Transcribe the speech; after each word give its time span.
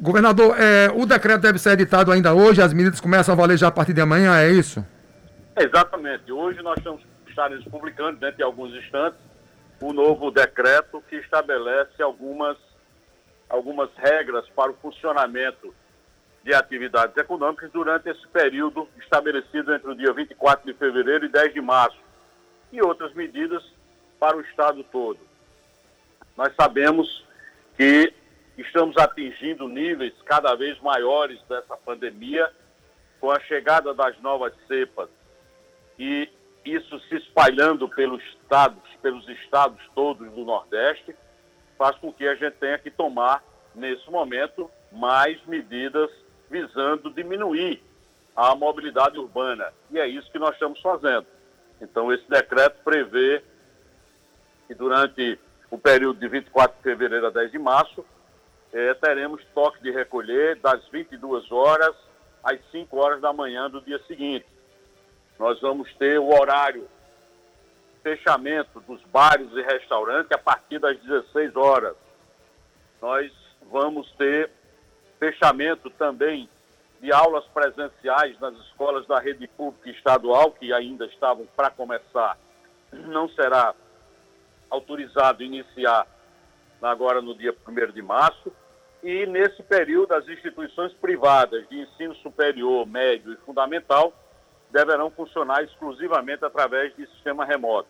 Governador, 0.00 0.56
é, 0.58 0.90
o 0.94 1.06
decreto 1.06 1.42
deve 1.42 1.58
ser 1.58 1.72
editado 1.72 2.12
ainda 2.12 2.34
hoje, 2.34 2.60
as 2.60 2.72
medidas 2.72 3.00
começam 3.00 3.32
a 3.32 3.36
valer 3.36 3.56
já 3.56 3.68
a 3.68 3.72
partir 3.72 3.92
de 3.92 4.00
amanhã, 4.00 4.38
é 4.38 4.50
isso? 4.50 4.84
Exatamente. 5.56 6.32
Hoje 6.32 6.60
nós 6.62 6.76
estamos 6.78 7.02
estaremos 7.34 7.64
publicando 7.64 8.18
dentro 8.18 8.36
de 8.36 8.42
alguns 8.42 8.72
instantes 8.74 9.18
o 9.80 9.92
novo 9.92 10.30
decreto 10.30 11.02
que 11.08 11.16
estabelece 11.16 12.00
algumas, 12.00 12.56
algumas 13.50 13.90
regras 13.96 14.48
para 14.50 14.70
o 14.70 14.76
funcionamento 14.76 15.74
de 16.44 16.54
atividades 16.54 17.16
econômicas 17.16 17.70
durante 17.72 18.08
esse 18.08 18.26
período 18.28 18.88
estabelecido 19.00 19.74
entre 19.74 19.90
o 19.90 19.94
dia 19.94 20.12
24 20.12 20.64
de 20.64 20.78
fevereiro 20.78 21.26
e 21.26 21.28
10 21.28 21.54
de 21.54 21.60
março 21.60 21.98
e 22.72 22.80
outras 22.80 23.12
medidas 23.14 23.62
para 24.20 24.36
o 24.36 24.40
Estado 24.40 24.84
todo. 24.84 25.18
Nós 26.36 26.52
sabemos 26.54 27.26
que 27.76 28.12
estamos 28.58 28.96
atingindo 28.96 29.68
níveis 29.68 30.14
cada 30.24 30.54
vez 30.54 30.78
maiores 30.80 31.40
dessa 31.48 31.76
pandemia, 31.76 32.50
com 33.20 33.30
a 33.30 33.40
chegada 33.40 33.94
das 33.94 34.20
novas 34.20 34.52
cepas 34.68 35.08
e 35.98 36.28
isso 36.64 36.98
se 37.08 37.16
espalhando 37.16 37.88
pelos 37.88 38.22
estados, 38.24 38.82
pelos 39.02 39.28
estados 39.28 39.80
todos 39.94 40.30
do 40.32 40.44
Nordeste, 40.44 41.14
faz 41.78 41.96
com 41.98 42.12
que 42.12 42.26
a 42.26 42.34
gente 42.34 42.54
tenha 42.54 42.78
que 42.78 42.90
tomar, 42.90 43.42
nesse 43.74 44.08
momento, 44.10 44.70
mais 44.90 45.44
medidas 45.46 46.10
visando 46.50 47.10
diminuir 47.10 47.82
a 48.34 48.54
mobilidade 48.54 49.18
urbana. 49.18 49.72
E 49.90 49.98
é 49.98 50.06
isso 50.06 50.30
que 50.30 50.38
nós 50.38 50.54
estamos 50.54 50.80
fazendo. 50.80 51.26
Então, 51.80 52.12
esse 52.12 52.28
decreto 52.28 52.82
prevê 52.84 53.42
que 54.66 54.74
durante 54.74 55.38
o 55.70 55.76
período 55.76 56.18
de 56.20 56.28
24 56.28 56.76
de 56.76 56.82
fevereiro 56.82 57.26
a 57.26 57.30
10 57.30 57.50
de 57.50 57.58
março, 57.58 58.04
eh, 58.74 58.92
teremos 58.94 59.40
toque 59.54 59.80
de 59.80 59.92
recolher 59.92 60.56
das 60.56 60.84
22 60.88 61.50
horas 61.52 61.94
às 62.42 62.58
5 62.72 62.96
horas 62.98 63.20
da 63.20 63.32
manhã 63.32 63.70
do 63.70 63.80
dia 63.80 64.00
seguinte. 64.08 64.46
Nós 65.38 65.60
vamos 65.60 65.94
ter 65.94 66.18
o 66.18 66.28
horário 66.28 66.88
fechamento 68.02 68.80
dos 68.80 69.00
bares 69.04 69.48
e 69.52 69.62
restaurantes 69.62 70.30
a 70.32 70.38
partir 70.38 70.80
das 70.80 70.98
16 70.98 71.54
horas. 71.56 71.96
Nós 73.00 73.32
vamos 73.70 74.10
ter 74.12 74.50
fechamento 75.20 75.88
também 75.90 76.48
de 77.00 77.12
aulas 77.12 77.44
presenciais 77.46 78.38
nas 78.40 78.54
escolas 78.56 79.06
da 79.06 79.20
rede 79.20 79.46
pública 79.46 79.90
estadual, 79.90 80.50
que 80.50 80.72
ainda 80.72 81.06
estavam 81.06 81.46
para 81.56 81.70
começar. 81.70 82.36
Não 82.92 83.28
será 83.28 83.72
autorizado 84.68 85.42
iniciar 85.42 86.06
agora 86.82 87.22
no 87.22 87.34
dia 87.34 87.54
1 87.66 87.92
de 87.92 88.02
março. 88.02 88.52
E 89.04 89.26
nesse 89.26 89.62
período, 89.62 90.14
as 90.14 90.26
instituições 90.26 90.90
privadas 90.94 91.68
de 91.68 91.78
ensino 91.78 92.14
superior, 92.16 92.86
médio 92.86 93.34
e 93.34 93.36
fundamental 93.44 94.14
deverão 94.70 95.10
funcionar 95.10 95.62
exclusivamente 95.62 96.42
através 96.42 96.96
de 96.96 97.06
sistema 97.08 97.44
remoto. 97.44 97.86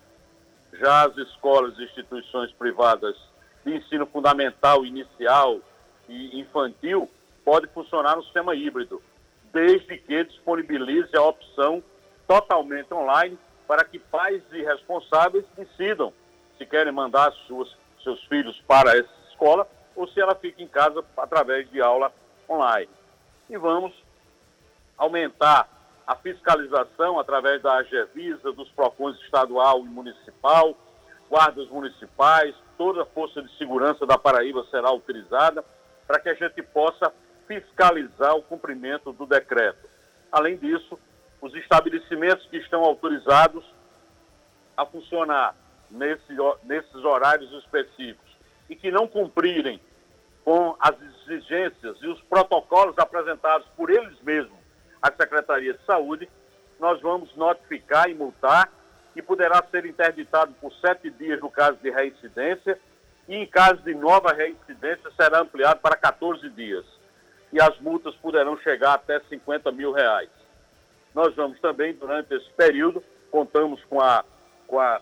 Já 0.73 1.07
as 1.07 1.17
escolas 1.17 1.79
e 1.79 1.85
instituições 1.85 2.51
privadas 2.55 3.17
de 3.65 3.77
ensino 3.77 4.07
fundamental, 4.07 4.85
inicial 4.85 5.61
e 6.09 6.41
infantil 6.41 7.09
podem 7.45 7.71
funcionar 7.71 8.17
no 8.17 8.25
sistema 8.25 8.53
híbrido, 8.57 9.01
desde 9.53 9.97
que 9.97 10.25
disponibilize 10.25 11.17
a 11.17 11.23
opção 11.23 11.81
totalmente 12.27 12.93
online 12.93 13.39
para 13.69 13.85
que 13.85 14.01
pais 14.01 14.43
e 14.51 14.65
responsáveis 14.65 15.45
decidam 15.57 16.13
se 16.59 16.67
querem 16.67 16.93
mandar 16.93 17.31
suas, 17.47 17.73
seus 18.03 18.21
filhos 18.25 18.61
para 18.67 18.91
essa 18.99 19.15
escola 19.31 19.65
ou 19.97 20.09
se 20.09 20.21
ela 20.21 20.35
fica 20.35 20.63
em 20.63 20.69
casa 20.69 21.05
através 21.17 21.71
de 21.71 21.81
aula 21.81 22.13
online. 22.49 22.91
E 23.49 23.57
vamos 23.57 23.93
aumentar 24.97 25.69
a 26.07 26.15
fiscalização 26.17 27.19
através 27.19 27.63
da 27.63 27.75
AGEVISA, 27.75 28.53
dos 28.53 28.69
PROCONs 28.71 29.19
estadual 29.21 29.81
e 29.81 29.89
municipal, 29.89 30.77
guardas 31.31 31.69
municipais, 31.69 32.55
toda 32.77 33.03
a 33.03 33.07
força 33.07 33.43
de 33.43 33.57
segurança 33.57 34.07
da 34.07 34.19
Paraíba 34.19 34.65
será 34.71 34.93
utilizada 34.93 35.65
para 36.07 36.21
que 36.21 36.29
a 36.29 36.35
gente 36.35 36.63
possa 36.63 37.13
fiscalizar 37.47 38.35
o 38.35 38.43
cumprimento 38.43 39.13
do 39.13 39.27
decreto. 39.27 39.89
Além 40.31 40.57
disso, 40.57 40.99
os 41.41 41.55
estabelecimentos 41.55 42.47
que 42.47 42.57
estão 42.59 42.83
autorizados 42.85 43.65
a 44.77 44.85
funcionar 44.85 45.55
nesse, 45.91 46.35
nesses 46.65 47.05
horários 47.05 47.51
específicos 47.53 48.31
e 48.69 48.75
que 48.75 48.91
não 48.91 49.07
cumprirem 49.07 49.81
com 50.45 50.77
as 50.79 50.95
exigências 51.01 51.97
e 52.03 52.07
os 52.07 52.21
protocolos 52.23 52.99
apresentados 52.99 53.67
por 53.77 53.91
eles 53.91 54.21
mesmos 54.21 54.59
à 55.01 55.11
Secretaria 55.11 55.73
de 55.73 55.85
Saúde, 55.85 56.29
nós 56.79 57.01
vamos 57.01 57.35
notificar 57.35 58.11
e 58.11 58.15
multar 58.15 58.71
e 59.17 59.23
poderá 59.23 59.65
ser 59.71 59.87
interditado 59.87 60.53
por 60.61 60.73
sete 60.75 61.11
dias 61.11 61.41
no 61.41 61.51
caso 61.51 61.79
de 61.79 61.91
reincidência 61.91 62.79
e 63.27 63.37
em 63.37 63.47
caso 63.47 63.81
de 63.83 63.95
nova 63.95 64.33
reincidência 64.33 65.11
será 65.17 65.41
ampliado 65.41 65.81
para 65.81 65.97
14 65.97 66.49
dias. 66.51 66.85
E 67.53 67.61
as 67.61 67.79
multas 67.81 68.15
poderão 68.17 68.59
chegar 68.59 68.95
até 68.95 69.21
50 69.21 69.73
mil 69.73 69.93
reais. 69.93 70.29
Nós 71.15 71.35
vamos 71.35 71.59
também, 71.61 71.95
durante 71.95 72.35
esse 72.35 72.51
período, 72.51 73.03
contamos 73.31 73.83
com 73.85 74.01
a, 74.01 74.25
com 74.67 74.81
a 74.81 75.01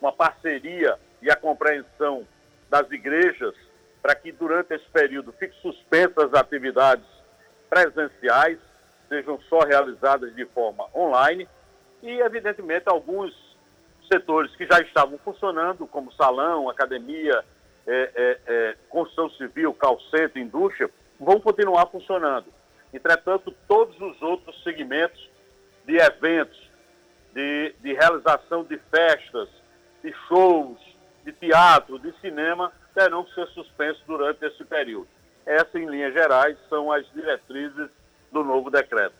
uma 0.00 0.12
parceria 0.12 0.98
e 1.22 1.30
a 1.30 1.36
compreensão 1.36 2.26
das 2.68 2.90
igrejas 2.90 3.54
para 4.02 4.14
que 4.14 4.32
durante 4.32 4.74
esse 4.74 4.88
período 4.90 5.32
fiquem 5.32 5.58
suspensas 5.60 6.32
as 6.32 6.34
atividades 6.34 7.06
presenciais 7.68 8.58
sejam 9.08 9.40
só 9.48 9.60
realizadas 9.60 10.34
de 10.34 10.44
forma 10.46 10.86
online 10.94 11.48
e, 12.02 12.20
evidentemente, 12.20 12.84
alguns 12.88 13.34
setores 14.10 14.54
que 14.56 14.66
já 14.66 14.80
estavam 14.80 15.18
funcionando, 15.18 15.86
como 15.86 16.12
salão, 16.12 16.68
academia, 16.68 17.44
é, 17.86 18.10
é, 18.14 18.38
é, 18.46 18.76
construção 18.88 19.30
civil, 19.30 19.74
calcete, 19.74 20.38
indústria, 20.38 20.90
vão 21.18 21.40
continuar 21.40 21.86
funcionando. 21.86 22.46
Entretanto, 22.92 23.54
todos 23.66 24.00
os 24.00 24.20
outros 24.22 24.62
segmentos 24.62 25.28
de 25.84 25.96
eventos, 25.96 26.70
de, 27.34 27.74
de 27.80 27.92
realização 27.94 28.64
de 28.64 28.78
festas, 28.90 29.48
de 30.02 30.12
shows, 30.28 30.78
de 31.24 31.32
teatro, 31.32 31.98
de 31.98 32.12
cinema, 32.20 32.72
terão 32.98 33.22
que 33.22 33.32
ser 33.32 33.46
suspensos 33.48 34.02
durante 34.08 34.44
esse 34.44 34.64
período. 34.64 35.06
Essas, 35.46 35.74
em 35.76 35.88
linhas 35.88 36.12
gerais, 36.12 36.56
são 36.68 36.90
as 36.90 37.06
diretrizes 37.14 37.88
do 38.32 38.42
novo 38.42 38.70
decreto. 38.70 39.14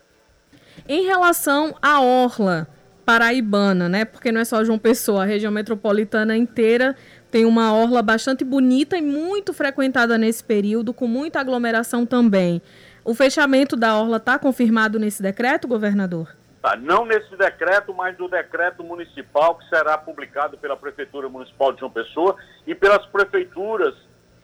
Em 0.89 1.05
relação 1.05 1.75
à 1.81 2.01
orla 2.01 2.67
paraibana, 3.07 3.89
né? 3.89 4.05
Porque 4.05 4.33
não 4.33 4.41
é 4.41 4.45
só 4.45 4.65
João 4.65 4.79
Pessoa, 4.79 5.23
a 5.23 5.27
região 5.27 5.53
metropolitana 5.53 6.37
inteira 6.37 6.97
tem 7.31 7.45
uma 7.45 7.73
orla 7.73 8.03
bastante 8.03 8.43
bonita 8.43 8.99
e 8.99 9.03
muito 9.03 9.53
frequentada 9.53 10.19
nesse 10.19 10.43
período, 10.43 10.93
com 10.93 11.07
muita 11.07 11.41
aglomeração 11.41 12.05
também. 12.05 12.61
O 13.05 13.15
fechamento 13.15 13.77
da 13.77 13.97
orla 13.97 14.17
está 14.17 14.39
confirmado 14.39 14.99
nesse 14.99 15.23
decreto, 15.23 15.69
governador? 15.69 16.38
Tá, 16.61 16.75
não 16.75 17.05
nesse 17.05 17.37
decreto, 17.37 17.95
mas 17.95 18.19
no 18.19 18.29
decreto 18.29 18.83
municipal 18.83 19.55
que 19.55 19.69
será 19.69 19.97
publicado 19.97 20.59
pela 20.59 20.77
Prefeitura 20.77 21.29
Municipal 21.29 21.73
de 21.73 21.79
João 21.79 21.91
Pessoa 21.91 22.37
e 22.67 22.75
pelas 22.75 23.07
prefeituras 23.07 23.95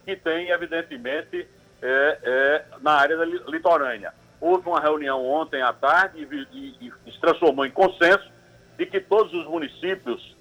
que 0.05 0.15
têm, 0.15 0.49
evidentemente, 0.49 1.45
é, 1.81 2.19
é, 2.23 2.65
na 2.81 2.93
área 2.93 3.17
da 3.17 3.25
litorânea. 3.25 4.13
Houve 4.39 4.69
uma 4.69 4.79
reunião 4.79 5.25
ontem 5.25 5.61
à 5.61 5.73
tarde 5.73 6.25
e, 6.31 6.57
e, 6.85 6.93
e 7.05 7.11
se 7.11 7.19
transformou 7.19 7.65
em 7.65 7.71
consenso 7.71 8.31
de 8.77 8.85
que 8.85 9.01
todos 9.01 9.33
os 9.33 9.45
municípios, 9.45 10.35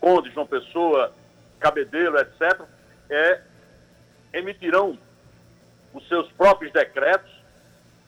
Conde, 0.00 0.30
João 0.30 0.46
Pessoa, 0.46 1.12
Cabedelo, 1.58 2.18
etc., 2.18 2.62
é, 3.10 3.40
emitirão 4.32 4.96
os 5.92 6.06
seus 6.06 6.30
próprios 6.32 6.72
decretos, 6.72 7.32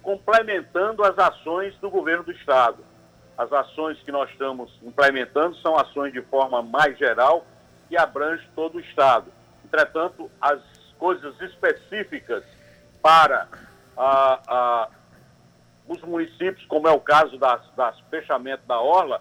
complementando 0.00 1.02
as 1.02 1.18
ações 1.18 1.74
do 1.78 1.90
governo 1.90 2.22
do 2.22 2.32
Estado. 2.32 2.89
As 3.36 3.52
ações 3.52 3.98
que 4.02 4.12
nós 4.12 4.30
estamos 4.30 4.70
implementando 4.82 5.56
são 5.56 5.76
ações 5.76 6.12
de 6.12 6.22
forma 6.22 6.62
mais 6.62 6.98
geral 6.98 7.46
e 7.90 7.96
abrange 7.96 8.46
todo 8.54 8.76
o 8.76 8.80
Estado. 8.80 9.32
Entretanto, 9.64 10.30
as 10.40 10.60
coisas 10.98 11.40
específicas 11.40 12.44
para 13.02 13.48
a, 13.96 14.40
a 14.46 14.88
os 15.88 16.00
municípios, 16.02 16.64
como 16.66 16.86
é 16.86 16.92
o 16.92 17.00
caso 17.00 17.36
das, 17.36 17.62
das 17.74 17.98
fechamento 18.10 18.62
da 18.64 18.78
Orla, 18.80 19.20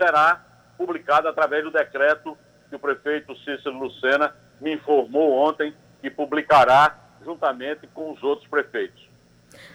será 0.00 0.40
publicado 0.78 1.26
através 1.26 1.64
do 1.64 1.72
decreto 1.72 2.38
que 2.68 2.76
o 2.76 2.78
prefeito 2.78 3.36
Cícero 3.38 3.76
Lucena 3.76 4.32
me 4.60 4.74
informou 4.74 5.32
ontem 5.32 5.74
que 6.00 6.08
publicará 6.08 6.96
juntamente 7.24 7.86
com 7.88 8.12
os 8.12 8.22
outros 8.22 8.48
prefeitos. 8.48 9.05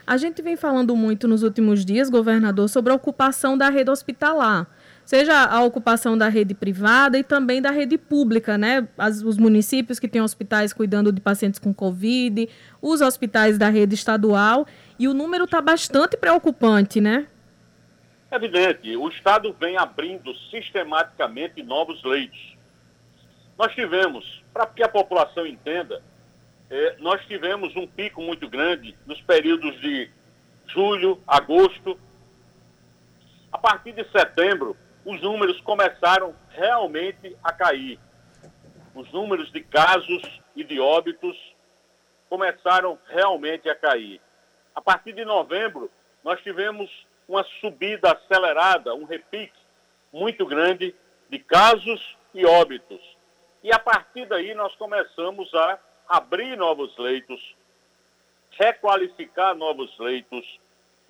A 0.05 0.17
gente 0.17 0.41
vem 0.41 0.55
falando 0.55 0.95
muito 0.95 1.27
nos 1.27 1.43
últimos 1.43 1.85
dias, 1.85 2.09
governador, 2.09 2.67
sobre 2.67 2.91
a 2.91 2.95
ocupação 2.95 3.57
da 3.57 3.69
rede 3.69 3.89
hospitalar. 3.89 4.67
seja 5.05 5.45
a 5.45 5.63
ocupação 5.63 6.17
da 6.17 6.29
rede 6.29 6.53
privada 6.53 7.17
e 7.17 7.23
também 7.23 7.61
da 7.61 7.71
rede 7.71 7.97
pública, 7.97 8.57
né? 8.57 8.87
As, 8.97 9.21
os 9.21 9.37
municípios 9.37 9.99
que 9.99 10.07
têm 10.07 10.21
hospitais 10.21 10.73
cuidando 10.73 11.11
de 11.11 11.19
pacientes 11.19 11.59
com 11.59 11.73
Covid, 11.73 12.47
os 12.81 13.01
hospitais 13.01 13.57
da 13.57 13.69
rede 13.69 13.95
estadual, 13.95 14.65
e 14.97 15.07
o 15.07 15.13
número 15.13 15.45
está 15.45 15.61
bastante 15.61 16.15
preocupante, 16.15 17.01
né? 17.01 17.27
É 18.29 18.35
evidente, 18.37 18.95
o 18.95 19.09
Estado 19.09 19.53
vem 19.59 19.77
abrindo 19.77 20.33
sistematicamente 20.49 21.61
novos 21.61 22.01
leitos. 22.03 22.55
Nós 23.57 23.73
tivemos, 23.73 24.41
para 24.53 24.65
que 24.65 24.81
a 24.81 24.87
população 24.87 25.45
entenda, 25.45 26.01
é, 26.71 26.95
nós 26.99 27.23
tivemos 27.25 27.75
um 27.75 27.85
pico 27.85 28.21
muito 28.21 28.47
grande 28.47 28.97
nos 29.05 29.21
períodos 29.21 29.77
de 29.81 30.09
julho, 30.67 31.21
agosto. 31.27 31.99
A 33.51 33.57
partir 33.57 33.91
de 33.91 34.09
setembro, 34.09 34.77
os 35.03 35.21
números 35.21 35.59
começaram 35.59 36.33
realmente 36.49 37.35
a 37.43 37.51
cair. 37.51 37.99
Os 38.95 39.11
números 39.11 39.51
de 39.51 39.59
casos 39.59 40.21
e 40.55 40.63
de 40.63 40.79
óbitos 40.79 41.37
começaram 42.29 42.97
realmente 43.05 43.69
a 43.69 43.75
cair. 43.75 44.21
A 44.73 44.79
partir 44.79 45.11
de 45.11 45.25
novembro, 45.25 45.91
nós 46.23 46.41
tivemos 46.41 46.89
uma 47.27 47.43
subida 47.59 48.13
acelerada, 48.13 48.95
um 48.95 49.03
repique 49.03 49.59
muito 50.13 50.45
grande 50.45 50.95
de 51.29 51.37
casos 51.37 52.17
e 52.33 52.45
óbitos. 52.45 53.01
E 53.61 53.73
a 53.73 53.79
partir 53.79 54.25
daí 54.25 54.53
nós 54.55 54.73
começamos 54.77 55.53
a 55.53 55.77
abrir 56.11 56.57
novos 56.57 56.95
leitos, 56.97 57.55
requalificar 58.59 59.55
novos 59.55 59.97
leitos. 59.97 60.45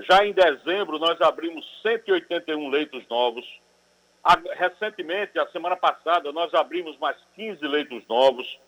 Já 0.02 0.24
em 0.26 0.32
dezembro, 0.32 1.00
nós 1.00 1.20
abrimos 1.20 1.66
181 1.82 2.70
leitos 2.70 3.04
novos. 3.10 3.46
Recentemente, 4.56 5.40
a 5.40 5.48
semana 5.48 5.76
passada, 5.76 6.32
nós 6.32 6.54
abrimos 6.54 6.96
mais 7.00 7.18
15 7.36 7.66
leitos 7.68 8.04
novos. 8.08 8.60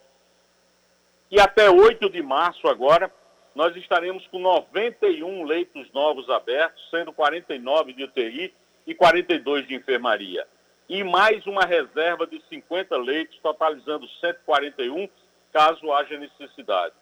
E 1.30 1.40
até 1.40 1.70
8 1.70 2.10
de 2.10 2.24
março, 2.24 2.68
agora, 2.68 3.14
nós 3.54 3.76
estaremos 3.76 4.26
com 4.28 4.40
91 4.40 5.44
leitos 5.44 5.92
novos 5.94 6.28
abertos, 6.32 6.84
sendo 6.90 7.14
49 7.14 7.94
de 7.94 8.06
UTI 8.06 8.52
e 8.88 8.96
42 8.96 9.68
de 9.68 9.76
enfermaria. 9.76 10.48
E 10.90 11.04
mais 11.04 11.46
uma 11.46 11.64
reserva 11.64 12.26
de 12.26 12.42
50 12.50 12.98
leitos, 12.98 13.38
totalizando 13.38 14.08
141 14.20 15.08
caso 15.54 15.94
haja 15.94 16.18
necessidade. 16.18 16.96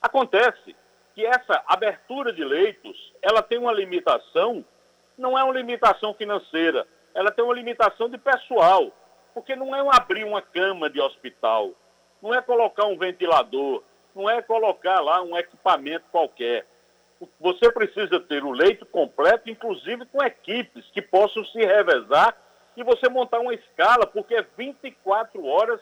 Acontece 0.00 0.76
que 1.14 1.26
essa 1.26 1.62
abertura 1.66 2.32
de 2.32 2.44
leitos, 2.44 3.12
ela 3.20 3.42
tem 3.42 3.58
uma 3.58 3.72
limitação, 3.72 4.64
não 5.16 5.36
é 5.36 5.42
uma 5.42 5.54
limitação 5.54 6.14
financeira, 6.14 6.86
ela 7.14 7.32
tem 7.32 7.44
uma 7.44 7.54
limitação 7.54 8.08
de 8.08 8.18
pessoal, 8.18 8.92
porque 9.34 9.56
não 9.56 9.74
é 9.74 9.82
um 9.82 9.90
abrir 9.90 10.24
uma 10.24 10.42
cama 10.42 10.88
de 10.88 11.00
hospital, 11.00 11.72
não 12.22 12.34
é 12.34 12.40
colocar 12.40 12.86
um 12.86 12.98
ventilador, 12.98 13.82
não 14.14 14.28
é 14.28 14.42
colocar 14.42 15.00
lá 15.00 15.22
um 15.22 15.36
equipamento 15.36 16.04
qualquer. 16.12 16.66
Você 17.38 17.70
precisa 17.72 18.20
ter 18.20 18.44
o 18.44 18.52
leito 18.52 18.86
completo, 18.86 19.50
inclusive 19.50 20.06
com 20.06 20.22
equipes 20.22 20.86
que 20.92 21.02
possam 21.02 21.44
se 21.46 21.58
revezar 21.58 22.36
e 22.76 22.82
você 22.82 23.08
montar 23.08 23.40
uma 23.40 23.54
escala, 23.54 24.06
porque 24.06 24.34
é 24.34 24.46
24 24.56 25.44
horas 25.44 25.80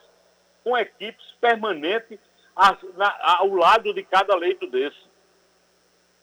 com 0.63 0.77
equipes 0.77 1.25
permanentes 1.39 2.19
ao 2.55 3.47
lado 3.47 3.93
de 3.93 4.03
cada 4.03 4.35
leito 4.35 4.67
desse. 4.67 5.09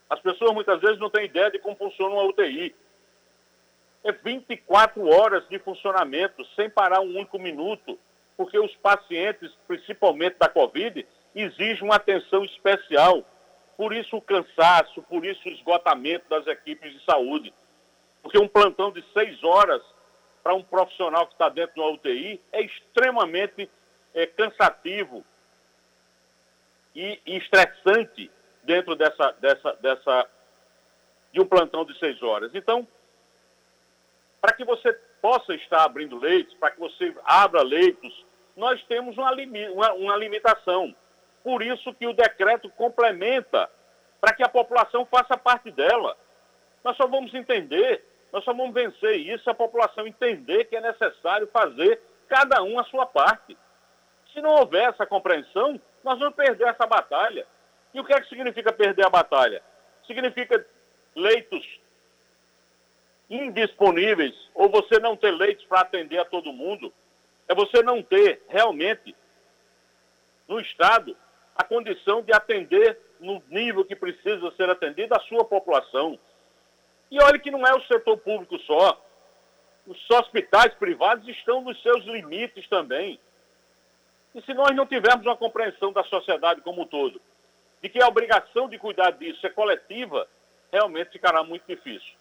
As 0.09 0.21
pessoas 0.21 0.53
muitas 0.53 0.81
vezes 0.81 0.99
não 0.99 1.11
têm 1.11 1.25
ideia 1.25 1.51
de 1.51 1.59
como 1.59 1.77
funciona 1.77 2.15
uma 2.15 2.25
UTI. 2.25 2.75
É 4.05 4.13
24 4.13 5.05
horas 5.09 5.49
de 5.49 5.59
funcionamento, 5.59 6.45
sem 6.55 6.71
parar 6.71 7.01
um 7.01 7.17
único 7.17 7.39
minuto, 7.39 7.99
porque 8.37 8.59
os 8.59 8.75
pacientes, 8.77 9.51
principalmente 9.67 10.37
da 10.39 10.49
Covid, 10.49 11.05
exigem 11.35 11.83
uma 11.83 11.97
atenção 11.97 12.45
especial. 12.45 13.25
Por 13.77 13.93
isso 13.93 14.17
o 14.17 14.23
cansaço, 14.23 15.03
por 15.03 15.25
isso 15.25 15.41
o 15.49 15.53
esgotamento 15.53 16.29
das 16.29 16.47
equipes 16.47 16.93
de 16.93 17.05
saúde. 17.05 17.53
Porque 18.23 18.39
um 18.39 18.49
plantão 18.49 18.93
de 18.93 19.05
seis 19.13 19.43
horas 19.43 19.83
para 20.43 20.55
um 20.55 20.63
profissional 20.63 21.27
que 21.27 21.33
está 21.33 21.49
dentro 21.49 21.75
de 21.75 21.81
uma 21.81 21.91
UTI 21.91 22.41
é 22.53 22.63
extremamente 22.63 23.69
é, 24.17 24.27
cansativo 24.27 25.23
e, 26.95 27.21
e 27.27 27.37
estressante 27.37 28.31
dentro 28.65 28.97
dessa, 28.97 29.33
dessa, 29.33 29.73
dessa, 29.75 30.27
de 31.33 31.41
um 31.41 31.47
plantão 31.47 31.85
de 31.85 31.97
seis 31.99 32.21
horas. 32.23 32.51
Então, 32.55 32.89
para 34.41 34.55
que 34.55 34.65
você 34.65 34.93
possa 35.21 35.55
estar 35.55 35.85
abrindo 35.85 36.19
leitos, 36.19 36.55
para 36.55 36.71
que 36.71 36.81
você 36.81 37.15
abra 37.25 37.63
leitos, 37.63 38.25
nós 38.57 38.83
temos 38.85 39.17
uma, 39.19 39.31
uma, 39.33 39.93
uma 39.93 40.17
limitação. 40.17 40.97
Por 41.45 41.63
isso 41.63 41.93
que 41.95 42.07
o 42.07 42.15
decreto 42.15 42.71
complementa, 42.71 43.71
para 44.19 44.35
que 44.35 44.43
a 44.43 44.49
população 44.49 45.05
faça 45.05 45.37
parte 45.37 45.71
dela. 45.71 46.17
Nós 46.83 46.97
só 46.97 47.07
vamos 47.07 47.35
entender, 47.35 48.03
nós 48.33 48.43
só 48.45 48.55
vamos 48.55 48.73
vencer 48.73 49.17
isso, 49.17 49.49
a 49.51 49.55
população 49.55 50.07
entender 50.07 50.65
que 50.65 50.77
é 50.77 50.81
necessário 50.81 51.47
fazer 51.49 52.01
cada 52.29 52.63
um 52.63 52.79
a 52.79 52.85
sua 52.85 53.05
parte. 53.05 53.57
Se 54.37 54.43
não 54.43 54.51
houver 54.57 54.91
essa 54.91 55.07
compreensão, 55.07 55.81
nós 56.05 56.19
vamos 56.19 56.35
perder 56.35 56.69
essa 56.69 56.87
batalha. 56.87 57.47
E 57.95 57.99
o 57.99 58.05
que 58.05 58.13
é 58.13 58.21
que 58.21 58.29
significa 58.29 58.71
perder 58.71 59.07
a 59.07 59.09
batalha? 59.09 59.63
Significa 60.07 60.63
leitos 61.15 61.67
indisponíveis, 63.31 64.35
ou 64.55 64.69
você 64.69 65.01
não 65.01 65.17
ter 65.17 65.31
leitos 65.31 65.65
para 65.65 65.81
atender 65.81 66.19
a 66.19 66.25
todo 66.27 66.53
mundo. 66.53 66.93
É 67.49 67.55
você 67.55 67.83
não 67.83 68.03
ter 68.03 68.43
realmente 68.47 69.17
no 70.47 70.61
Estado 70.61 71.17
a 71.57 71.65
condição 71.65 72.21
de 72.21 72.35
atender 72.35 73.01
no 73.19 73.43
nível 73.49 73.87
que 73.87 73.97
precisa 73.97 74.51
ser 74.51 74.69
atendido 74.69 75.15
a 75.15 75.21
sua 75.21 75.47
população. 75.47 76.19
E 77.11 77.19
olhe 77.23 77.39
que 77.39 77.51
não 77.51 77.67
é 77.67 77.75
o 77.75 77.87
setor 77.87 78.19
público 78.19 78.59
só. 78.59 79.03
Os 79.87 80.11
hospitais 80.11 80.75
privados 80.75 81.27
estão 81.27 81.63
nos 81.63 81.81
seus 81.83 82.05
limites 82.05 82.69
também. 82.69 83.19
E 84.37 84.43
se 84.43 84.53
nós 84.53 84.77
não 84.77 84.85
tivermos 84.85 85.25
uma 85.25 85.35
compreensão 85.35 85.95
da 85.95 86.05
sociedade 86.05 86.61
como 86.61 86.83
um 86.83 86.87
todo, 86.87 87.19
de 87.83 87.89
que 87.89 88.03
a 88.03 88.07
obrigação 88.07 88.69
de 88.69 88.79
cuidar 88.79 89.13
disso 89.13 89.47
é 89.47 89.49
coletiva, 89.49 90.29
realmente 90.71 91.13
ficará 91.13 91.43
muito 91.43 91.63
difícil. 91.67 92.13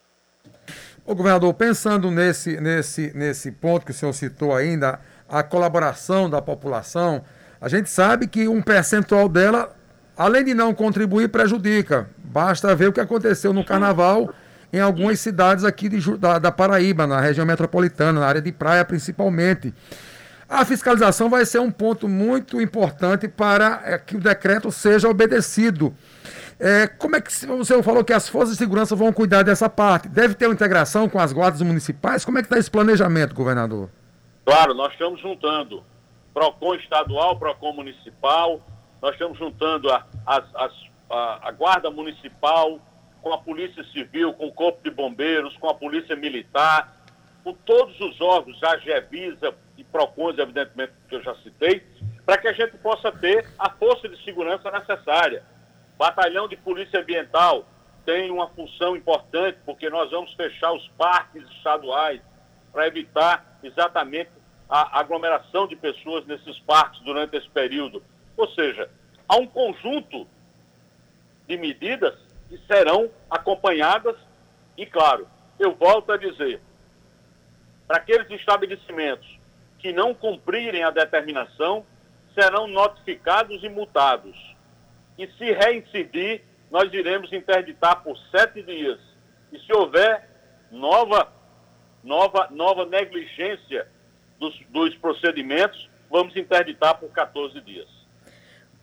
O 1.05 1.13
governador, 1.13 1.53
pensando 1.53 2.09
nesse, 2.09 2.59
nesse, 2.61 3.11
nesse 3.13 3.51
ponto 3.51 3.85
que 3.85 3.91
o 3.91 3.93
senhor 3.93 4.13
citou 4.13 4.55
ainda, 4.55 5.01
a 5.27 5.43
colaboração 5.43 6.29
da 6.29 6.41
população, 6.41 7.21
a 7.59 7.67
gente 7.67 7.89
sabe 7.89 8.27
que 8.27 8.47
um 8.47 8.61
percentual 8.61 9.27
dela, 9.27 9.75
além 10.15 10.45
de 10.45 10.53
não 10.53 10.73
contribuir, 10.73 11.27
prejudica. 11.27 12.09
Basta 12.17 12.73
ver 12.73 12.87
o 12.87 12.93
que 12.93 13.01
aconteceu 13.01 13.51
no 13.51 13.65
carnaval 13.65 14.33
em 14.71 14.79
algumas 14.79 15.19
cidades 15.19 15.65
aqui 15.65 15.89
de, 15.89 16.17
da, 16.17 16.39
da 16.39 16.51
Paraíba, 16.51 17.05
na 17.05 17.19
região 17.19 17.45
metropolitana, 17.45 18.21
na 18.21 18.25
área 18.25 18.41
de 18.41 18.53
praia 18.53 18.85
principalmente. 18.85 19.73
A 20.47 20.63
fiscalização 20.63 21.29
vai 21.29 21.45
ser 21.45 21.59
um 21.59 21.71
ponto 21.71 22.07
muito 22.07 22.61
importante 22.61 23.27
para 23.27 23.81
é, 23.83 23.97
que 23.97 24.15
o 24.15 24.19
decreto 24.19 24.71
seja 24.71 25.09
obedecido. 25.09 25.95
É, 26.59 26.87
como 26.87 27.15
é 27.15 27.21
que 27.21 27.33
senhor 27.33 27.83
falou 27.83 28.03
que 28.03 28.13
as 28.13 28.29
forças 28.29 28.51
de 28.51 28.57
segurança 28.57 28.95
vão 28.95 29.11
cuidar 29.11 29.43
dessa 29.43 29.69
parte? 29.69 30.07
Deve 30.07 30.35
ter 30.35 30.45
uma 30.45 30.53
integração 30.53 31.09
com 31.09 31.19
as 31.19 31.33
guardas 31.33 31.61
municipais? 31.61 32.23
Como 32.23 32.37
é 32.37 32.41
que 32.41 32.45
está 32.45 32.57
esse 32.57 32.71
planejamento, 32.71 33.35
governador? 33.35 33.89
Claro, 34.45 34.73
nós 34.73 34.93
estamos 34.93 35.19
juntando 35.19 35.83
PROCON 36.33 36.75
estadual, 36.75 37.37
PROCON 37.37 37.73
municipal, 37.73 38.61
nós 39.01 39.13
estamos 39.13 39.37
juntando 39.37 39.91
a, 39.91 40.05
a, 40.25 40.43
a, 41.09 41.47
a 41.49 41.51
Guarda 41.51 41.89
Municipal 41.89 42.79
com 43.21 43.33
a 43.33 43.37
Polícia 43.37 43.83
Civil, 43.85 44.33
com 44.33 44.47
o 44.47 44.53
Corpo 44.53 44.83
de 44.83 44.91
Bombeiros, 44.91 45.57
com 45.57 45.67
a 45.67 45.73
Polícia 45.73 46.15
Militar, 46.15 46.95
com 47.43 47.53
todos 47.53 47.99
os 47.99 48.21
órgãos, 48.21 48.61
a 48.63 48.77
GEVISA, 48.77 49.53
PROCONs, 49.95 50.37
evidentemente, 50.37 50.91
que 51.07 51.15
eu 51.15 51.23
já 51.23 51.33
citei, 51.35 51.81
para 52.25 52.37
que 52.37 52.49
a 52.49 52.51
gente 52.51 52.77
possa 52.79 53.13
ter 53.13 53.47
a 53.57 53.69
força 53.69 54.09
de 54.09 54.21
segurança 54.25 54.69
necessária. 54.69 55.41
Batalhão 55.97 56.49
de 56.49 56.57
Polícia 56.57 56.99
Ambiental 56.99 57.65
tem 58.05 58.29
uma 58.29 58.49
função 58.49 58.97
importante, 58.97 59.57
porque 59.65 59.89
nós 59.89 60.11
vamos 60.11 60.33
fechar 60.33 60.73
os 60.73 60.85
parques 60.97 61.41
estaduais 61.51 62.19
para 62.73 62.87
evitar 62.87 63.57
exatamente 63.63 64.29
a 64.69 64.99
aglomeração 64.99 65.65
de 65.65 65.77
pessoas 65.77 66.25
nesses 66.25 66.59
parques 66.59 66.99
durante 67.01 67.37
esse 67.37 67.49
período. 67.49 68.03
Ou 68.35 68.49
seja, 68.49 68.89
há 69.29 69.37
um 69.37 69.47
conjunto 69.47 70.27
de 71.47 71.55
medidas 71.55 72.15
que 72.49 72.57
serão 72.67 73.09
acompanhadas 73.31 74.17
e, 74.75 74.85
claro, 74.85 75.25
eu 75.57 75.73
volto 75.73 76.11
a 76.11 76.17
dizer, 76.17 76.59
para 77.87 77.97
aqueles 77.97 78.29
estabelecimentos 78.29 79.44
que 79.85 79.93
não 79.93 80.15
cumprirem 80.15 80.83
a 80.83 80.89
determinação 80.89 81.85
serão 82.33 82.65
notificados 82.65 83.63
e 83.63 83.69
multados. 83.69 84.35
E 85.15 85.27
se 85.37 85.51
reincidir, 85.51 86.41
nós 86.71 86.91
iremos 86.91 87.31
interditar 87.31 88.01
por 88.01 88.17
sete 88.31 88.63
dias. 88.63 88.99
E 89.51 89.59
se 89.59 89.71
houver 89.71 90.27
nova 90.71 91.31
nova, 92.03 92.47
nova 92.49 92.87
negligência 92.87 93.87
dos, 94.39 94.59
dos 94.69 94.95
procedimentos, 94.95 95.87
vamos 96.09 96.35
interditar 96.35 96.97
por 96.97 97.11
14 97.11 97.61
dias. 97.61 97.87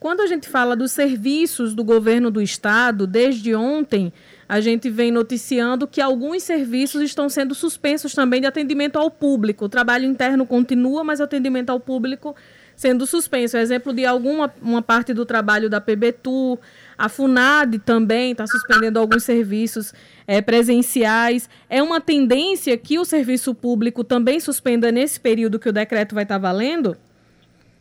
Quando 0.03 0.21
a 0.21 0.27
gente 0.27 0.49
fala 0.49 0.75
dos 0.75 0.91
serviços 0.91 1.77
do 1.77 1.85
governo 1.85 2.29
do 2.29 2.43
estado, 2.43 3.07
desde 3.07 3.55
ontem 3.55 4.13
a 4.49 4.61
gente 4.61 4.91
vem 4.91 5.13
noticiando 5.13 5.87
que 5.87 6.01
alguns 6.01 6.43
serviços 6.43 7.01
estão 7.03 7.29
sendo 7.29 7.55
suspensos 7.55 8.13
também 8.13 8.41
de 8.41 8.49
atendimento 8.49 8.97
ao 8.97 9.09
público. 9.09 9.67
O 9.67 9.69
trabalho 9.69 10.05
interno 10.05 10.45
continua, 10.45 11.05
mas 11.05 11.21
o 11.21 11.23
atendimento 11.23 11.71
ao 11.71 11.79
público 11.79 12.35
sendo 12.75 13.07
suspenso. 13.07 13.57
Exemplo 13.57 13.93
de 13.93 14.05
alguma 14.05 14.53
uma 14.61 14.83
parte 14.83 15.15
do 15.15 15.25
trabalho 15.25 15.71
da 15.71 15.81
PBTU, 15.81 16.59
a 16.99 17.09
FUNAD 17.09 17.79
também 17.79 18.33
está 18.33 18.45
suspendendo 18.45 18.99
alguns 18.99 19.23
serviços 19.23 19.95
é, 20.27 20.43
presenciais. 20.43 21.49
É 21.71 21.81
uma 21.81 22.01
tendência 22.01 22.77
que 22.77 22.99
o 22.99 23.05
serviço 23.05 23.55
público 23.55 24.03
também 24.03 24.41
suspenda 24.41 24.91
nesse 24.91 25.21
período 25.21 25.61
que 25.61 25.69
o 25.69 25.73
decreto 25.73 26.13
vai 26.13 26.25
estar 26.25 26.39
valendo? 26.39 26.97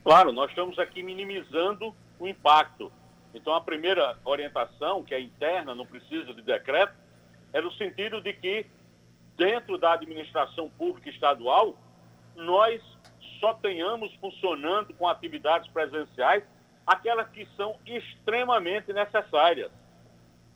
Claro, 0.04 0.32
nós 0.32 0.52
estamos 0.52 0.78
aqui 0.78 1.02
minimizando 1.02 1.92
o 2.22 2.28
impacto. 2.28 2.92
Então, 3.34 3.54
a 3.54 3.62
primeira 3.62 4.18
orientação, 4.24 5.04
que 5.04 5.16
é 5.16 5.20
interna, 5.20 5.74
não 5.74 5.86
precisa 5.86 6.34
de 6.34 6.42
decreto, 6.42 6.94
é 7.52 7.60
no 7.60 7.72
sentido 7.74 8.22
de 8.22 8.32
que, 8.34 8.66
dentro 9.36 9.78
da 9.78 9.94
administração 9.94 10.70
pública 10.70 11.10
estadual, 11.10 11.76
nós 12.36 12.82
só 13.40 13.54
tenhamos 13.56 14.14
funcionando 14.16 14.94
com 14.94 15.08
atividades 15.08 15.70
presenciais 15.72 16.44
aquelas 16.86 17.28
que 17.30 17.48
são 17.58 17.76
extremamente 17.86 18.94
necessárias. 18.94 19.72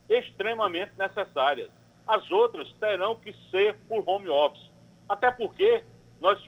Extremamente 0.08 0.92
necessárias. 0.96 1.70
As 2.06 2.30
outras 2.30 2.70
terão 2.74 3.16
que 3.16 3.34
ser 3.50 3.74
por 3.88 4.04
home 4.08 4.28
office. 4.28 4.70
Até 5.08 5.30
porque 5.32 5.82
nós 6.20 6.38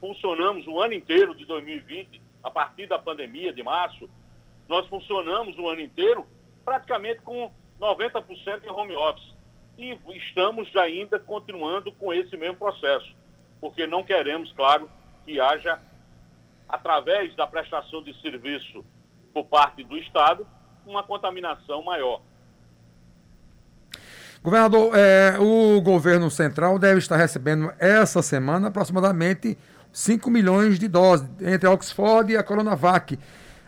funcionamos 0.00 0.66
o 0.66 0.80
ano 0.80 0.94
inteiro 0.94 1.34
de 1.34 1.44
2020, 1.44 2.20
a 2.42 2.50
partir 2.50 2.86
da 2.86 2.98
pandemia 2.98 3.52
de 3.52 3.62
março, 3.62 4.08
nós 4.68 4.86
funcionamos 4.86 5.58
o 5.58 5.68
ano 5.68 5.80
inteiro 5.80 6.26
praticamente 6.64 7.20
com 7.22 7.50
90% 7.80 8.64
em 8.64 8.70
home 8.70 8.96
office. 8.96 9.34
E 9.76 9.98
estamos 10.16 10.74
ainda 10.76 11.18
continuando 11.18 11.92
com 11.92 12.12
esse 12.12 12.36
mesmo 12.36 12.56
processo, 12.56 13.14
porque 13.60 13.86
não 13.86 14.04
queremos, 14.04 14.52
claro, 14.52 14.88
que 15.24 15.40
haja, 15.40 15.80
através 16.68 17.34
da 17.34 17.46
prestação 17.46 18.02
de 18.02 18.14
serviço 18.20 18.84
por 19.32 19.44
parte 19.46 19.82
do 19.82 19.96
Estado, 19.98 20.46
uma 20.86 21.02
contaminação 21.02 21.82
maior. 21.82 22.20
Governador, 24.42 24.92
é, 24.94 25.38
o 25.38 25.80
governo 25.80 26.30
central 26.30 26.78
deve 26.78 26.98
estar 26.98 27.16
recebendo 27.16 27.72
essa 27.78 28.22
semana 28.22 28.68
aproximadamente 28.68 29.58
5 29.90 30.30
milhões 30.30 30.78
de 30.78 30.86
doses 30.86 31.26
entre 31.40 31.66
a 31.66 31.72
Oxford 31.72 32.30
e 32.30 32.36
a 32.36 32.42
Coronavac. 32.42 33.18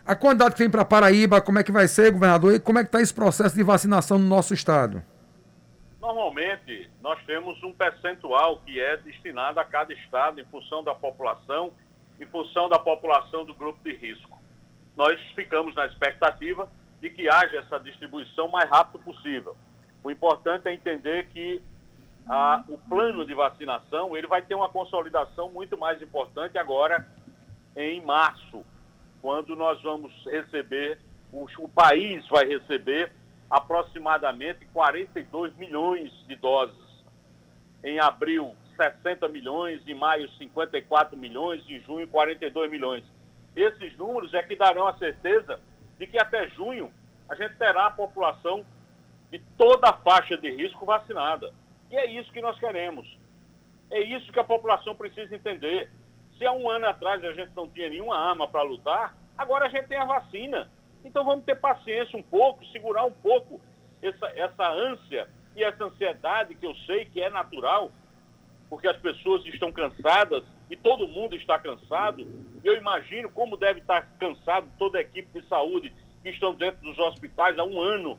A 0.07 0.15
quantidade 0.15 0.55
que 0.55 0.61
vem 0.61 0.71
para 0.71 0.85
Paraíba, 0.85 1.41
como 1.41 1.59
é 1.59 1.65
que 1.65 1.73
vai 1.73 1.89
ser, 1.89 2.13
governador? 2.13 2.55
E 2.55 2.61
como 2.61 2.79
é 2.79 2.83
que 2.83 2.89
está 2.89 3.01
esse 3.01 3.13
processo 3.13 3.57
de 3.57 3.65
vacinação 3.65 4.21
no 4.21 4.29
nosso 4.29 4.55
estado? 4.55 5.03
Normalmente, 6.01 6.89
nós 7.03 7.19
temos 7.27 7.61
um 7.65 7.73
percentual 7.73 8.59
que 8.65 8.81
é 8.81 8.97
destinado 8.99 9.59
a 9.59 9.65
cada 9.65 9.93
estado 9.93 10.41
em 10.41 10.45
função 10.45 10.85
da 10.85 10.95
população, 10.95 11.73
em 12.21 12.27
função 12.27 12.69
da 12.69 12.79
população 12.79 13.45
do 13.45 13.53
grupo 13.53 13.81
de 13.83 13.97
risco. 13.97 14.39
Nós 14.97 15.21
ficamos 15.35 15.75
na 15.75 15.87
expectativa 15.87 16.69
de 17.01 17.11
que 17.11 17.29
haja 17.29 17.59
essa 17.59 17.81
distribuição 17.81 18.47
mais 18.47 18.71
rápido 18.71 19.03
possível. 19.03 19.57
O 20.05 20.11
importante 20.13 20.69
é 20.69 20.73
entender 20.73 21.27
que 21.33 21.61
a, 22.29 22.63
o 22.69 22.79
plano 22.79 23.27
de 23.27 23.35
vacinação 23.35 24.17
ele 24.17 24.29
vai 24.29 24.41
ter 24.41 24.55
uma 24.55 24.69
consolidação 24.69 25.51
muito 25.51 25.77
mais 25.77 26.01
importante 26.01 26.57
agora 26.57 27.05
em 27.75 28.01
março, 28.03 28.65
quando 29.27 29.57
nós 29.57 29.83
vamos 29.83 30.13
receber, 30.25 31.01
o, 31.33 31.49
o 31.59 31.69
país 31.69 32.25
vai 32.29 32.47
receber 32.47 33.11
aproximadamente 33.51 34.65
42 34.67 35.53
milhões 35.57 36.13
de 36.29 36.37
doses. 36.37 36.79
Em 37.83 37.99
abril, 37.99 38.55
60 38.77 39.27
milhões, 39.27 39.83
em 39.85 39.95
maio, 39.95 40.31
54 40.39 41.17
milhões, 41.17 41.69
em 41.69 41.81
junho, 41.81 42.07
42 42.07 42.71
milhões. 42.71 43.03
Esses 43.57 43.97
números 43.97 44.33
é 44.33 44.45
que 44.45 44.55
darão 44.55 44.87
a 44.87 44.97
certeza 44.97 45.59
de 45.99 46.07
que 46.07 46.21
até 46.21 46.49
junho 46.51 46.93
a 47.29 47.35
gente 47.35 47.57
terá 47.57 47.87
a 47.87 47.91
população 47.91 48.65
de 49.29 49.41
toda 49.59 49.89
a 49.89 49.93
faixa 49.93 50.37
de 50.37 50.53
risco 50.53 50.87
vacinada. 50.87 51.53
E 51.91 51.97
é 51.97 52.07
isso 52.13 52.31
que 52.31 52.41
nós 52.41 52.57
queremos. 52.61 53.19
É 53.91 53.99
isso 53.99 54.33
que 54.33 54.39
a 54.39 54.45
população 54.45 54.95
precisa 54.95 55.35
entender. 55.35 55.91
Se 56.39 56.45
há 56.45 56.53
um 56.53 56.69
ano 56.69 56.87
atrás 56.87 57.25
a 57.25 57.33
gente 57.33 57.53
não 57.57 57.69
tinha 57.69 57.89
nenhuma 57.89 58.17
arma 58.17 58.47
para 58.47 58.63
lutar, 58.63 59.17
agora 59.37 59.67
a 59.67 59.69
gente 59.69 59.89
tem 59.89 59.97
a 59.97 60.05
vacina. 60.05 60.71
Então 61.05 61.25
vamos 61.25 61.45
ter 61.45 61.55
paciência 61.57 62.19
um 62.19 62.23
pouco, 62.23 62.65
segurar 62.67 63.05
um 63.05 63.13
pouco 63.13 63.61
essa, 64.03 64.27
essa 64.37 64.69
ânsia 64.69 65.29
e 65.55 65.65
essa 65.65 65.85
ansiedade 65.85 66.55
que 66.55 66.67
eu 66.67 66.75
sei 66.87 67.07
que 67.07 67.23
é 67.23 67.31
natural, 67.31 67.91
porque 68.69 68.87
as 68.87 68.97
pessoas 68.99 69.45
estão 69.47 69.73
cansadas 69.73 70.45
e 70.69 70.77
todo 70.77 71.09
mundo 71.09 71.35
está 71.37 71.59
cansado. 71.59 72.27
Eu 72.63 72.77
imagino 72.77 73.31
como 73.31 73.57
deve 73.57 73.81
estar 73.81 74.03
cansado 74.19 74.69
toda 74.79 74.99
a 74.99 75.01
equipe 75.01 75.41
de 75.41 75.47
saúde 75.49 75.93
que 76.23 76.29
estão 76.29 76.55
dentro 76.55 76.83
dos 76.83 76.99
hospitais 76.99 77.59
há 77.59 77.65
um 77.65 77.81
ano 77.81 78.19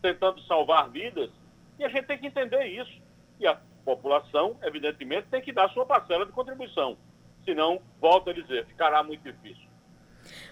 tentando 0.00 0.40
salvar 0.42 0.88
vidas. 0.88 1.30
E 1.78 1.84
a 1.84 1.88
gente 1.88 2.06
tem 2.06 2.16
que 2.16 2.28
entender 2.28 2.64
isso. 2.64 3.02
E 3.38 3.46
a 3.46 3.60
população, 3.84 4.56
evidentemente, 4.62 5.28
tem 5.28 5.42
que 5.42 5.52
dar 5.52 5.68
sua 5.70 5.84
parcela 5.84 6.24
de 6.24 6.32
contribuição 6.32 6.96
senão, 7.50 7.80
volto 8.00 8.30
a 8.30 8.32
dizer, 8.32 8.64
ficará 8.66 9.02
muito 9.02 9.22
difícil. 9.22 9.68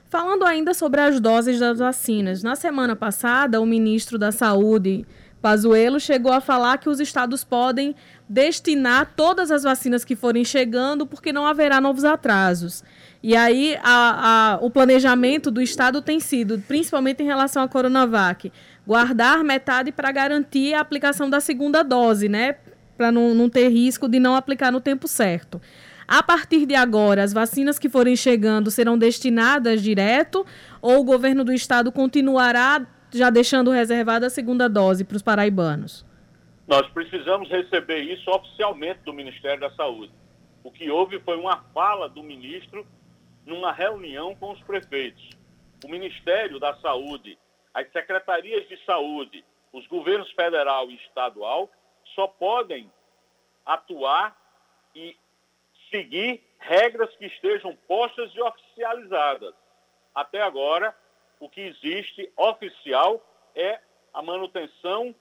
Falando 0.08 0.44
ainda 0.44 0.74
sobre 0.74 1.00
as 1.00 1.20
doses 1.20 1.60
das 1.60 1.78
vacinas, 1.78 2.42
na 2.42 2.56
semana 2.56 2.96
passada, 2.96 3.60
o 3.60 3.66
ministro 3.66 4.18
da 4.18 4.32
Saúde, 4.32 5.06
Pazuello, 5.40 6.00
chegou 6.00 6.32
a 6.32 6.40
falar 6.40 6.78
que 6.78 6.88
os 6.88 6.98
estados 6.98 7.44
podem 7.44 7.94
destinar 8.28 9.12
todas 9.14 9.50
as 9.50 9.62
vacinas 9.62 10.04
que 10.04 10.16
forem 10.16 10.44
chegando, 10.44 11.06
porque 11.06 11.32
não 11.32 11.46
haverá 11.46 11.80
novos 11.80 12.04
atrasos. 12.04 12.82
E 13.22 13.36
aí, 13.36 13.78
a, 13.82 14.54
a, 14.54 14.58
o 14.60 14.70
planejamento 14.70 15.50
do 15.50 15.60
estado 15.60 16.00
tem 16.00 16.18
sido, 16.18 16.58
principalmente 16.66 17.22
em 17.22 17.26
relação 17.26 17.62
à 17.62 17.68
Coronavac, 17.68 18.50
guardar 18.86 19.44
metade 19.44 19.92
para 19.92 20.10
garantir 20.10 20.74
a 20.74 20.80
aplicação 20.80 21.28
da 21.28 21.38
segunda 21.38 21.82
dose, 21.84 22.28
né? 22.28 22.56
Para 22.96 23.12
não, 23.12 23.34
não 23.34 23.50
ter 23.50 23.68
risco 23.68 24.08
de 24.08 24.18
não 24.18 24.34
aplicar 24.34 24.72
no 24.72 24.80
tempo 24.80 25.06
certo. 25.06 25.60
A 26.08 26.22
partir 26.22 26.64
de 26.64 26.74
agora, 26.74 27.22
as 27.22 27.34
vacinas 27.34 27.78
que 27.78 27.86
forem 27.86 28.16
chegando 28.16 28.70
serão 28.70 28.96
destinadas 28.96 29.82
direto 29.82 30.46
ou 30.80 31.00
o 31.00 31.04
governo 31.04 31.44
do 31.44 31.52
estado 31.52 31.92
continuará 31.92 32.86
já 33.12 33.28
deixando 33.28 33.70
reservada 33.70 34.26
a 34.26 34.30
segunda 34.30 34.70
dose 34.70 35.04
para 35.04 35.16
os 35.16 35.22
paraibanos? 35.22 36.06
Nós 36.66 36.88
precisamos 36.88 37.50
receber 37.50 38.00
isso 38.00 38.30
oficialmente 38.30 39.00
do 39.04 39.12
Ministério 39.12 39.60
da 39.60 39.70
Saúde. 39.72 40.10
O 40.64 40.70
que 40.70 40.90
houve 40.90 41.20
foi 41.20 41.36
uma 41.36 41.58
fala 41.74 42.08
do 42.08 42.22
ministro 42.22 42.86
numa 43.44 43.70
reunião 43.70 44.34
com 44.34 44.52
os 44.52 44.60
prefeitos. 44.62 45.28
O 45.84 45.88
Ministério 45.88 46.58
da 46.58 46.74
Saúde, 46.76 47.38
as 47.74 47.86
secretarias 47.92 48.66
de 48.66 48.82
saúde, 48.86 49.44
os 49.74 49.86
governos 49.86 50.30
federal 50.32 50.90
e 50.90 50.96
estadual 50.96 51.70
só 52.14 52.26
podem 52.26 52.90
atuar 53.66 54.34
e 54.94 55.14
seguir 55.90 56.42
regras 56.58 57.14
que 57.16 57.26
estejam 57.26 57.76
postas 57.86 58.30
e 58.34 58.40
oficializadas. 58.40 59.54
Até 60.14 60.42
agora, 60.42 60.94
o 61.40 61.48
que 61.48 61.60
existe 61.60 62.30
oficial 62.36 63.22
é 63.54 63.80
a 64.12 64.22
manutenção 64.22 65.14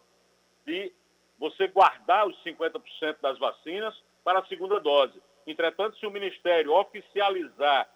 de 0.65 0.91
você 1.37 1.67
guardar 1.67 2.27
os 2.27 2.35
50% 2.43 3.17
das 3.21 3.37
vacinas 3.37 3.95
para 4.23 4.39
a 4.39 4.45
segunda 4.45 4.79
dose. 4.79 5.21
Entretanto, 5.45 5.97
se 5.97 6.05
o 6.05 6.11
Ministério 6.11 6.73
oficializar 6.73 7.87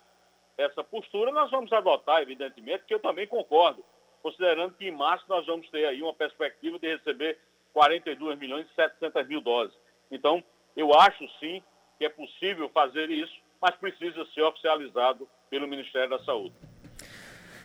essa 0.57 0.83
postura, 0.83 1.31
nós 1.31 1.49
vamos 1.49 1.71
adotar, 1.73 2.21
evidentemente, 2.21 2.85
que 2.85 2.93
eu 2.93 2.99
também 2.99 3.27
concordo, 3.27 3.83
considerando 4.21 4.75
que 4.75 4.87
em 4.87 4.91
março 4.91 5.25
nós 5.27 5.45
vamos 5.45 5.67
ter 5.69 5.85
aí 5.85 6.01
uma 6.01 6.13
perspectiva 6.13 6.77
de 6.77 6.87
receber 6.87 7.39
42 7.73 8.37
milhões 8.37 8.67
e 8.69 8.75
700 8.75 9.27
mil 9.27 9.41
doses. 9.41 9.75
Então, 10.09 10.43
eu 10.75 10.93
acho 10.93 11.27
sim 11.39 11.63
que 12.01 12.05
é 12.05 12.09
possível 12.09 12.67
fazer 12.73 13.11
isso, 13.11 13.31
mas 13.61 13.75
precisa 13.75 14.25
ser 14.33 14.41
oficializado 14.41 15.27
pelo 15.51 15.67
Ministério 15.67 16.09
da 16.09 16.19
Saúde. 16.23 16.55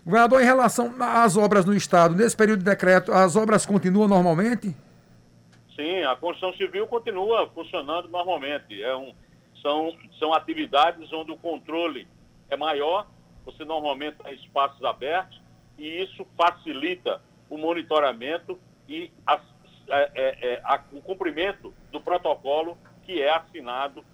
Governador, 0.05 0.43
em 0.43 0.45
relação 0.45 0.95
às 1.01 1.39
obras 1.39 1.65
no 1.65 1.73
Estado, 1.73 2.15
nesse 2.15 2.37
período 2.37 2.59
de 2.59 2.67
decreto, 2.67 3.13
as 3.13 3.35
obras 3.35 3.65
continuam 3.65 4.07
normalmente? 4.07 4.77
Sim, 5.75 6.03
a 6.03 6.15
construção 6.17 6.53
civil 6.53 6.87
continua 6.87 7.49
funcionando 7.49 8.09
normalmente. 8.09 8.83
É 8.83 8.95
um, 8.95 9.15
são, 9.63 9.97
são 10.19 10.35
atividades 10.35 11.11
onde 11.15 11.33
o 11.33 11.39
controle 11.39 12.07
é 12.51 12.59
maior, 12.59 13.07
você 13.43 13.65
normalmente 13.65 14.19
tem 14.23 14.35
espaços 14.35 14.85
abertos, 14.85 15.41
e 15.79 16.03
isso 16.03 16.27
facilita 16.37 17.23
o 17.49 17.57
monitoramento 17.57 18.59
e 18.87 19.11
a, 19.27 19.41
é, 19.89 20.11
é, 20.15 20.53
é, 20.53 20.61
a, 20.63 20.79
o 20.93 21.01
cumprimento 21.01 21.73
do 21.91 22.03
protocolo 22.03 22.77
que 23.07 23.23
é 23.23 23.35
assinado 23.35 24.05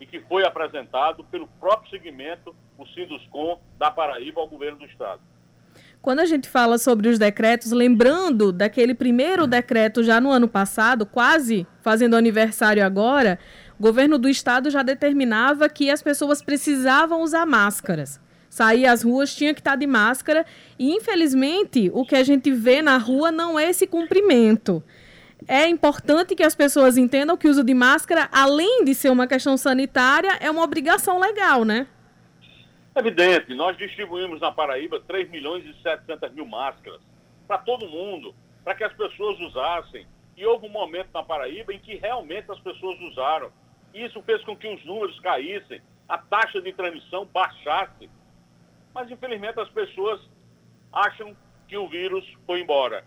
e 0.00 0.06
que 0.06 0.20
foi 0.20 0.44
apresentado 0.44 1.24
pelo 1.24 1.46
próprio 1.60 1.90
segmento, 1.90 2.54
o 2.78 2.86
Sinduscom 2.86 3.60
da 3.78 3.90
Paraíba 3.90 4.40
ao 4.40 4.48
governo 4.48 4.78
do 4.78 4.86
estado. 4.86 5.20
Quando 6.02 6.20
a 6.20 6.26
gente 6.26 6.48
fala 6.48 6.76
sobre 6.76 7.08
os 7.08 7.18
decretos, 7.18 7.72
lembrando 7.72 8.52
daquele 8.52 8.94
primeiro 8.94 9.46
decreto 9.46 10.02
já 10.02 10.20
no 10.20 10.30
ano 10.30 10.46
passado, 10.46 11.06
quase 11.06 11.66
fazendo 11.80 12.14
aniversário 12.14 12.84
agora, 12.84 13.38
o 13.78 13.82
governo 13.82 14.18
do 14.18 14.28
estado 14.28 14.70
já 14.70 14.82
determinava 14.82 15.68
que 15.68 15.90
as 15.90 16.02
pessoas 16.02 16.42
precisavam 16.42 17.22
usar 17.22 17.46
máscaras. 17.46 18.20
Sair 18.50 18.86
às 18.86 19.02
ruas 19.02 19.34
tinha 19.34 19.54
que 19.54 19.60
estar 19.60 19.76
de 19.76 19.86
máscara 19.86 20.44
e, 20.78 20.94
infelizmente, 20.94 21.90
o 21.92 22.04
que 22.04 22.14
a 22.14 22.22
gente 22.22 22.52
vê 22.52 22.82
na 22.82 22.98
rua 22.98 23.32
não 23.32 23.58
é 23.58 23.70
esse 23.70 23.86
cumprimento. 23.86 24.84
É 25.46 25.68
importante 25.68 26.34
que 26.34 26.42
as 26.42 26.54
pessoas 26.54 26.96
entendam 26.96 27.36
que 27.36 27.46
o 27.46 27.50
uso 27.50 27.62
de 27.62 27.74
máscara, 27.74 28.28
além 28.32 28.84
de 28.84 28.94
ser 28.94 29.10
uma 29.10 29.26
questão 29.26 29.56
sanitária, 29.56 30.38
é 30.40 30.50
uma 30.50 30.62
obrigação 30.62 31.18
legal, 31.18 31.64
né? 31.64 31.86
Evidente, 32.96 33.54
nós 33.54 33.76
distribuímos 33.76 34.40
na 34.40 34.50
Paraíba 34.52 35.00
3 35.00 35.28
milhões 35.30 35.64
e 35.66 35.74
700 35.82 36.32
mil 36.32 36.46
máscaras 36.46 37.00
para 37.46 37.58
todo 37.58 37.88
mundo, 37.88 38.34
para 38.62 38.74
que 38.74 38.84
as 38.84 38.92
pessoas 38.94 39.38
usassem. 39.40 40.06
E 40.36 40.46
houve 40.46 40.66
um 40.66 40.70
momento 40.70 41.10
na 41.12 41.22
Paraíba 41.22 41.74
em 41.74 41.78
que 41.78 41.96
realmente 41.96 42.50
as 42.50 42.58
pessoas 42.60 42.98
usaram. 43.00 43.52
Isso 43.92 44.22
fez 44.22 44.42
com 44.44 44.56
que 44.56 44.66
os 44.66 44.84
números 44.84 45.18
caíssem, 45.20 45.82
a 46.08 46.18
taxa 46.18 46.60
de 46.60 46.72
transmissão 46.72 47.26
baixasse. 47.26 48.08
Mas, 48.94 49.10
infelizmente, 49.10 49.60
as 49.60 49.68
pessoas 49.68 50.20
acham 50.92 51.36
que 51.68 51.76
o 51.76 51.88
vírus 51.88 52.24
foi 52.46 52.60
embora. 52.60 53.04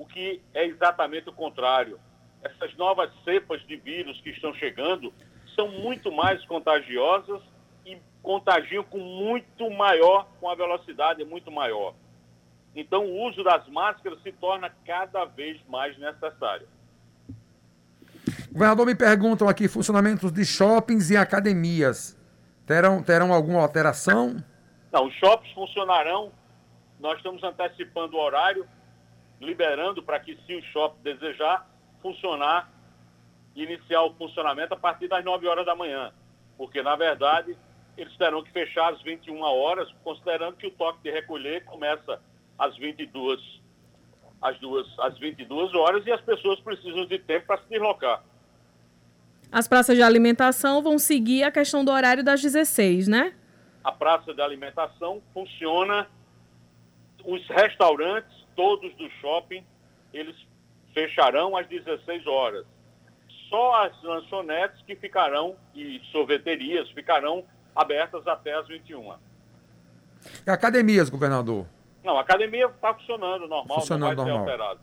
O 0.00 0.06
que 0.06 0.40
é 0.54 0.64
exatamente 0.64 1.28
o 1.28 1.32
contrário. 1.32 2.00
Essas 2.42 2.74
novas 2.74 3.10
cepas 3.22 3.60
de 3.66 3.76
vírus 3.76 4.18
que 4.22 4.30
estão 4.30 4.54
chegando 4.54 5.12
são 5.54 5.68
muito 5.68 6.10
mais 6.10 6.42
contagiosas 6.46 7.42
e 7.84 7.98
contagiam 8.22 8.82
com 8.82 8.96
muito 8.96 9.70
maior, 9.70 10.26
com 10.40 10.48
a 10.48 10.54
velocidade 10.54 11.22
muito 11.22 11.52
maior. 11.52 11.92
Então, 12.74 13.04
o 13.04 13.28
uso 13.28 13.44
das 13.44 13.68
máscaras 13.68 14.22
se 14.22 14.32
torna 14.32 14.74
cada 14.86 15.26
vez 15.26 15.60
mais 15.68 15.98
necessário. 15.98 16.66
Governador, 18.50 18.86
me 18.86 18.94
perguntam 18.94 19.50
aqui 19.50 19.68
funcionamentos 19.68 20.32
de 20.32 20.46
shoppings 20.46 21.10
e 21.10 21.16
academias. 21.18 22.18
Terão, 22.64 23.02
terão 23.02 23.34
alguma 23.34 23.60
alteração? 23.60 24.42
Não, 24.90 25.08
os 25.08 25.14
shoppings 25.16 25.52
funcionarão. 25.52 26.32
Nós 26.98 27.18
estamos 27.18 27.44
antecipando 27.44 28.16
o 28.16 28.20
horário, 28.20 28.66
liberando 29.40 30.02
para 30.02 30.20
que, 30.20 30.36
se 30.46 30.54
o 30.54 30.62
shopping 30.64 31.02
desejar, 31.02 31.68
funcionar, 32.02 32.70
iniciar 33.54 34.02
o 34.02 34.14
funcionamento 34.14 34.74
a 34.74 34.76
partir 34.76 35.08
das 35.08 35.24
9 35.24 35.46
horas 35.46 35.64
da 35.64 35.74
manhã. 35.74 36.12
Porque, 36.56 36.82
na 36.82 36.94
verdade, 36.94 37.56
eles 37.96 38.14
terão 38.16 38.42
que 38.42 38.50
fechar 38.52 38.92
às 38.92 39.02
21 39.02 39.40
horas, 39.40 39.88
considerando 40.04 40.56
que 40.56 40.66
o 40.66 40.70
toque 40.70 41.02
de 41.02 41.10
recolher 41.10 41.64
começa 41.64 42.20
às 42.58 42.76
22, 42.76 43.40
às, 44.40 44.58
duas, 44.58 44.86
às 44.98 45.18
22 45.18 45.74
horas 45.74 46.06
e 46.06 46.12
as 46.12 46.20
pessoas 46.20 46.60
precisam 46.60 47.06
de 47.06 47.18
tempo 47.18 47.46
para 47.46 47.58
se 47.58 47.68
deslocar. 47.68 48.22
As 49.50 49.66
praças 49.66 49.96
de 49.96 50.02
alimentação 50.02 50.82
vão 50.82 50.98
seguir 50.98 51.42
a 51.42 51.50
questão 51.50 51.84
do 51.84 51.90
horário 51.90 52.22
das 52.22 52.40
16, 52.40 53.08
né? 53.08 53.34
A 53.82 53.90
praça 53.90 54.32
de 54.32 54.40
alimentação 54.40 55.20
funciona, 55.34 56.06
os 57.24 57.46
restaurantes, 57.48 58.39
todos 58.54 58.94
do 58.96 59.08
shopping, 59.20 59.64
eles 60.12 60.36
fecharão 60.92 61.56
às 61.56 61.66
16 61.68 62.26
horas. 62.26 62.66
Só 63.48 63.84
as 63.84 64.02
lanchonetes 64.02 64.80
que 64.86 64.94
ficarão, 64.94 65.56
e 65.74 66.00
sorveterias, 66.12 66.88
ficarão 66.90 67.44
abertas 67.74 68.26
até 68.26 68.54
as 68.54 68.68
21. 68.68 69.14
E 70.46 70.50
academias, 70.50 71.08
governador? 71.08 71.66
Não, 72.04 72.16
a 72.16 72.20
academia 72.20 72.66
está 72.66 72.94
funcionando 72.94 73.46
normal, 73.46 73.80
funcionando 73.80 74.16
não 74.16 74.24
vai 74.24 74.32
normal. 74.32 74.46
ser 74.46 74.52
alterado. 74.52 74.80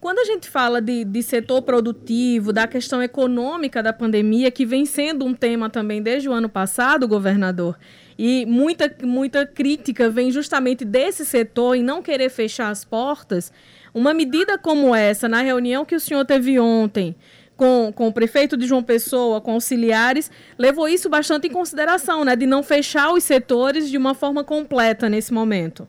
Quando 0.00 0.18
a 0.20 0.24
gente 0.24 0.48
fala 0.48 0.80
de, 0.80 1.04
de 1.04 1.22
setor 1.22 1.60
produtivo, 1.60 2.54
da 2.54 2.66
questão 2.66 3.02
econômica 3.02 3.82
da 3.82 3.92
pandemia, 3.92 4.50
que 4.50 4.64
vem 4.64 4.86
sendo 4.86 5.26
um 5.26 5.34
tema 5.34 5.68
também 5.68 6.02
desde 6.02 6.28
o 6.28 6.32
ano 6.32 6.48
passado, 6.48 7.06
governador, 7.06 7.78
e 8.22 8.44
muita, 8.44 8.94
muita 9.02 9.46
crítica 9.46 10.10
vem 10.10 10.30
justamente 10.30 10.84
desse 10.84 11.24
setor 11.24 11.74
em 11.74 11.82
não 11.82 12.02
querer 12.02 12.28
fechar 12.28 12.68
as 12.68 12.84
portas, 12.84 13.50
uma 13.94 14.12
medida 14.12 14.58
como 14.58 14.94
essa, 14.94 15.26
na 15.26 15.40
reunião 15.40 15.86
que 15.86 15.94
o 15.94 16.00
senhor 16.00 16.26
teve 16.26 16.60
ontem, 16.60 17.16
com, 17.56 17.90
com 17.90 18.08
o 18.08 18.12
prefeito 18.12 18.58
de 18.58 18.66
João 18.66 18.82
Pessoa, 18.82 19.40
com 19.40 19.52
auxiliares, 19.52 20.30
levou 20.58 20.86
isso 20.86 21.08
bastante 21.08 21.46
em 21.46 21.50
consideração, 21.50 22.22
né? 22.22 22.36
De 22.36 22.44
não 22.44 22.62
fechar 22.62 23.10
os 23.10 23.24
setores 23.24 23.88
de 23.88 23.96
uma 23.96 24.12
forma 24.12 24.44
completa 24.44 25.08
nesse 25.08 25.32
momento. 25.32 25.88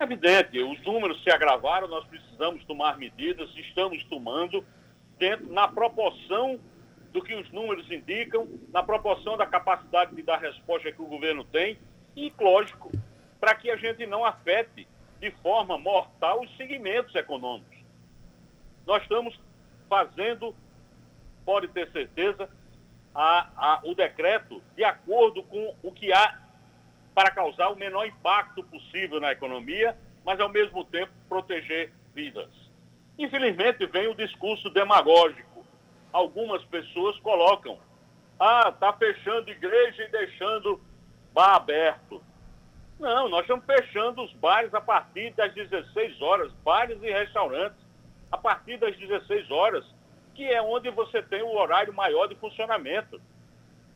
É 0.00 0.04
evidente, 0.04 0.58
os 0.60 0.82
números 0.82 1.22
se 1.22 1.30
agravaram, 1.30 1.88
nós 1.88 2.06
precisamos 2.06 2.64
tomar 2.64 2.96
medidas, 2.96 3.50
estamos 3.54 4.02
tomando, 4.04 4.64
dentro, 5.18 5.52
na 5.52 5.68
proporção 5.68 6.58
do 7.14 7.22
que 7.22 7.34
os 7.34 7.50
números 7.50 7.90
indicam, 7.90 8.46
na 8.70 8.82
proporção 8.82 9.38
da 9.38 9.46
capacidade 9.46 10.14
de 10.14 10.22
dar 10.22 10.38
resposta 10.38 10.92
que 10.92 11.00
o 11.00 11.06
governo 11.06 11.44
tem, 11.44 11.78
e, 12.14 12.30
lógico, 12.38 12.90
para 13.40 13.54
que 13.54 13.70
a 13.70 13.76
gente 13.76 14.04
não 14.04 14.24
afete 14.24 14.86
de 15.20 15.30
forma 15.42 15.78
mortal 15.78 16.42
os 16.42 16.56
segmentos 16.56 17.14
econômicos. 17.14 17.78
Nós 18.86 19.02
estamos 19.02 19.40
fazendo 19.88 20.54
pode 21.44 21.68
ter 21.68 21.90
certeza, 21.92 22.48
a, 23.14 23.48
a, 23.56 23.80
o 23.84 23.94
decreto 23.94 24.62
de 24.74 24.82
acordo 24.82 25.42
com 25.42 25.74
o 25.82 25.92
que 25.92 26.12
há 26.12 26.40
para 27.14 27.30
causar 27.30 27.68
o 27.68 27.76
menor 27.76 28.06
impacto 28.06 28.64
possível 28.64 29.20
na 29.20 29.30
economia, 29.30 29.96
mas 30.24 30.40
ao 30.40 30.48
mesmo 30.48 30.84
tempo 30.84 31.12
proteger 31.28 31.92
vidas. 32.12 32.50
Infelizmente 33.16 33.86
vem 33.86 34.08
o 34.08 34.14
discurso 34.14 34.68
demagógico. 34.70 35.53
Algumas 36.14 36.64
pessoas 36.66 37.18
colocam: 37.18 37.76
ah, 38.38 38.70
está 38.72 38.92
fechando 38.92 39.50
igreja 39.50 40.04
e 40.04 40.10
deixando 40.12 40.80
bar 41.32 41.56
aberto. 41.56 42.22
Não, 43.00 43.28
nós 43.28 43.40
estamos 43.40 43.64
fechando 43.64 44.22
os 44.22 44.32
bares 44.34 44.72
a 44.72 44.80
partir 44.80 45.32
das 45.32 45.52
16 45.52 46.22
horas, 46.22 46.52
bares 46.64 47.02
e 47.02 47.10
restaurantes 47.10 47.84
a 48.30 48.38
partir 48.38 48.76
das 48.78 48.96
16 48.96 49.50
horas 49.50 49.84
que 50.36 50.44
é 50.44 50.62
onde 50.62 50.88
você 50.90 51.20
tem 51.20 51.42
o 51.42 51.56
horário 51.56 51.92
maior 51.92 52.28
de 52.28 52.36
funcionamento. 52.36 53.20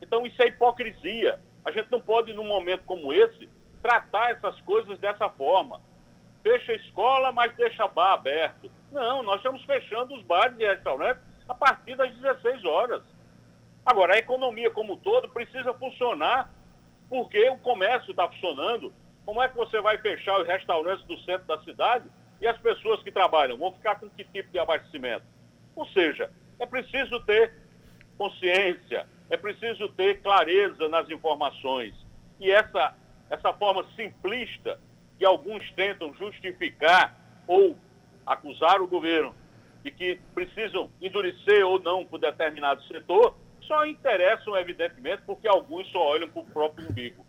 Então 0.02 0.26
isso 0.26 0.42
é 0.42 0.46
hipocrisia. 0.46 1.38
A 1.64 1.70
gente 1.70 1.90
não 1.90 2.00
pode, 2.00 2.32
num 2.32 2.46
momento 2.46 2.82
como 2.84 3.12
esse, 3.12 3.48
tratar 3.80 4.32
essas 4.32 4.60
coisas 4.62 4.98
dessa 4.98 5.28
forma. 5.28 5.80
Fecha 6.42 6.72
a 6.72 6.76
escola, 6.76 7.30
mas 7.30 7.54
deixa 7.54 7.86
bar 7.86 8.14
aberto. 8.14 8.70
Não, 8.90 9.22
nós 9.22 9.36
estamos 9.36 9.62
fechando 9.64 10.14
os 10.14 10.22
bares 10.22 10.58
e 10.58 10.66
restaurantes 10.66 11.27
a 11.48 11.54
partir 11.54 11.96
das 11.96 12.14
16 12.14 12.64
horas. 12.64 13.02
Agora, 13.84 14.14
a 14.14 14.18
economia 14.18 14.70
como 14.70 14.94
um 14.94 14.96
todo 14.98 15.28
precisa 15.28 15.72
funcionar 15.74 16.52
porque 17.08 17.48
o 17.48 17.56
comércio 17.58 18.10
está 18.10 18.28
funcionando. 18.28 18.92
Como 19.24 19.42
é 19.42 19.48
que 19.48 19.56
você 19.56 19.80
vai 19.80 19.96
fechar 19.98 20.40
os 20.40 20.46
restaurantes 20.46 21.04
do 21.06 21.18
centro 21.20 21.46
da 21.46 21.58
cidade 21.62 22.04
e 22.40 22.46
as 22.46 22.58
pessoas 22.58 23.02
que 23.02 23.10
trabalham 23.10 23.56
vão 23.56 23.72
ficar 23.72 23.98
com 23.98 24.08
que 24.10 24.24
tipo 24.24 24.50
de 24.50 24.58
abastecimento? 24.58 25.24
Ou 25.74 25.86
seja, 25.86 26.30
é 26.58 26.66
preciso 26.66 27.20
ter 27.20 27.52
consciência, 28.18 29.06
é 29.30 29.36
preciso 29.36 29.88
ter 29.90 30.20
clareza 30.20 30.88
nas 30.88 31.08
informações. 31.08 31.94
E 32.38 32.50
essa, 32.50 32.94
essa 33.30 33.52
forma 33.54 33.86
simplista 33.96 34.78
que 35.18 35.24
alguns 35.24 35.70
tentam 35.72 36.12
justificar 36.14 37.16
ou 37.46 37.76
acusar 38.26 38.80
o 38.82 38.86
governo 38.86 39.34
de 39.88 39.90
que 39.90 40.20
precisam 40.34 40.90
endurecer 41.00 41.64
ou 41.64 41.80
não 41.80 42.04
por 42.04 42.20
determinado 42.20 42.82
setor, 42.84 43.34
só 43.62 43.84
interessam, 43.86 44.56
evidentemente, 44.56 45.22
porque 45.26 45.48
alguns 45.48 45.90
só 45.90 45.98
olham 45.98 46.28
para 46.28 46.42
o 46.42 46.44
próprio 46.44 46.88
umbigo. 46.88 47.26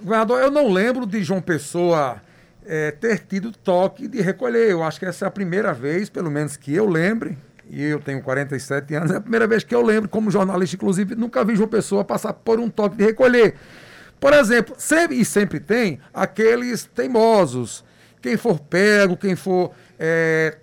Governador, 0.00 0.42
eu 0.42 0.50
não 0.50 0.70
lembro 0.70 1.06
de 1.06 1.22
João 1.22 1.40
Pessoa 1.40 2.20
é, 2.64 2.90
ter 2.90 3.20
tido 3.20 3.50
toque 3.50 4.06
de 4.06 4.20
recolher. 4.20 4.70
Eu 4.70 4.82
acho 4.82 4.98
que 4.98 5.06
essa 5.06 5.24
é 5.24 5.28
a 5.28 5.30
primeira 5.30 5.72
vez, 5.72 6.10
pelo 6.10 6.30
menos 6.30 6.56
que 6.56 6.74
eu 6.74 6.86
lembre, 6.88 7.36
e 7.68 7.82
eu 7.82 8.00
tenho 8.00 8.22
47 8.22 8.94
anos, 8.94 9.10
é 9.10 9.16
a 9.16 9.20
primeira 9.20 9.46
vez 9.46 9.64
que 9.64 9.74
eu 9.74 9.82
lembro, 9.82 10.08
como 10.08 10.30
jornalista, 10.30 10.76
inclusive, 10.76 11.14
nunca 11.16 11.44
vi 11.44 11.54
uma 11.54 11.66
pessoa 11.66 12.04
passar 12.04 12.32
por 12.32 12.60
um 12.60 12.68
toque 12.68 12.96
de 12.96 13.04
recolher. 13.04 13.56
Por 14.20 14.32
exemplo, 14.32 14.74
sempre 14.78 15.18
e 15.18 15.24
sempre 15.24 15.60
tem 15.60 16.00
aqueles 16.14 16.84
teimosos. 16.84 17.84
Quem 18.22 18.36
for 18.36 18.58
pego, 18.60 19.16
quem 19.16 19.34
for 19.34 19.72
é, 19.98 20.58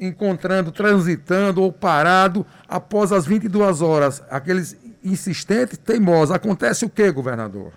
encontrando, 0.00 0.72
transitando 0.72 1.62
ou 1.62 1.72
parado 1.72 2.46
após 2.68 3.12
as 3.12 3.26
22 3.26 3.82
horas, 3.82 4.24
aqueles 4.30 4.78
insistentes, 5.02 5.78
teimosos. 5.78 6.34
Acontece 6.34 6.84
o 6.84 6.90
que, 6.90 7.10
governador? 7.12 7.72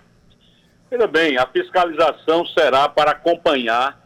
Veja 0.90 1.06
bem, 1.06 1.36
a 1.36 1.46
fiscalização 1.46 2.46
será 2.46 2.88
para 2.88 3.10
acompanhar 3.10 4.00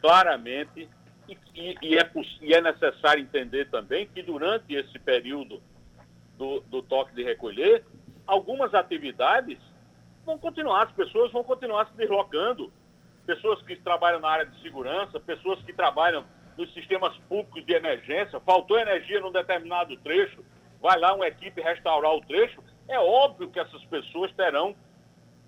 claramente 0.00 0.88
E, 1.28 1.38
e, 1.54 1.76
e, 1.80 1.98
é, 1.98 2.10
e 2.42 2.52
é 2.52 2.60
necessário 2.60 3.22
entender 3.22 3.70
também 3.70 4.06
que 4.06 4.22
durante 4.22 4.74
esse 4.74 4.98
período 4.98 5.62
do, 6.36 6.60
do 6.62 6.82
toque 6.82 7.14
de 7.14 7.22
recolher, 7.22 7.84
algumas 8.26 8.74
atividades 8.74 9.58
vão 10.26 10.36
continuar, 10.38 10.84
as 10.84 10.92
pessoas 10.92 11.30
vão 11.32 11.44
continuar 11.44 11.86
se 11.86 11.96
deslocando. 11.96 12.72
Pessoas 13.24 13.62
que 13.62 13.76
trabalham 13.76 14.18
na 14.18 14.28
área 14.28 14.46
de 14.46 14.60
segurança, 14.60 15.20
pessoas 15.20 15.62
que 15.62 15.72
trabalham 15.72 16.24
nos 16.56 16.72
sistemas 16.74 17.16
públicos 17.28 17.64
de 17.64 17.72
emergência, 17.72 18.40
faltou 18.40 18.78
energia 18.78 19.20
num 19.20 19.32
determinado 19.32 19.96
trecho, 19.98 20.44
vai 20.80 20.98
lá 20.98 21.14
uma 21.14 21.26
equipe 21.26 21.60
restaurar 21.60 22.12
o 22.14 22.20
trecho, 22.20 22.62
é 22.88 22.98
óbvio 22.98 23.50
que 23.50 23.58
essas 23.58 23.84
pessoas 23.84 24.32
terão 24.32 24.74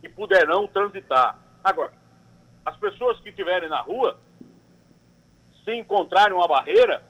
e 0.02 0.08
poderão 0.08 0.66
transitar. 0.66 1.38
Agora, 1.62 1.92
as 2.64 2.76
pessoas 2.76 3.20
que 3.20 3.28
estiverem 3.28 3.68
na 3.68 3.80
rua, 3.80 4.18
se 5.64 5.74
encontrarem 5.74 6.36
uma 6.36 6.48
barreira, 6.48 7.02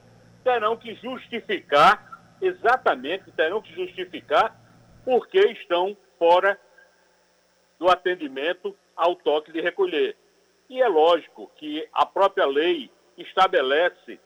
terão 0.43 0.77
que 0.77 0.95
justificar, 0.97 2.37
exatamente, 2.41 3.31
terão 3.33 3.61
que 3.61 3.75
justificar 3.75 4.57
porque 5.05 5.39
estão 5.39 5.97
fora 6.19 6.59
do 7.79 7.89
atendimento 7.89 8.77
ao 8.97 9.17
toque 9.17 9.53
de 9.53 9.61
recolher. 9.61 10.17
E 10.69 10.81
é 10.81 10.89
lógico 10.89 11.51
que 11.57 11.87
a 11.93 12.07
própria 12.07 12.47
lei 12.47 12.91
estabelece, 13.17 14.19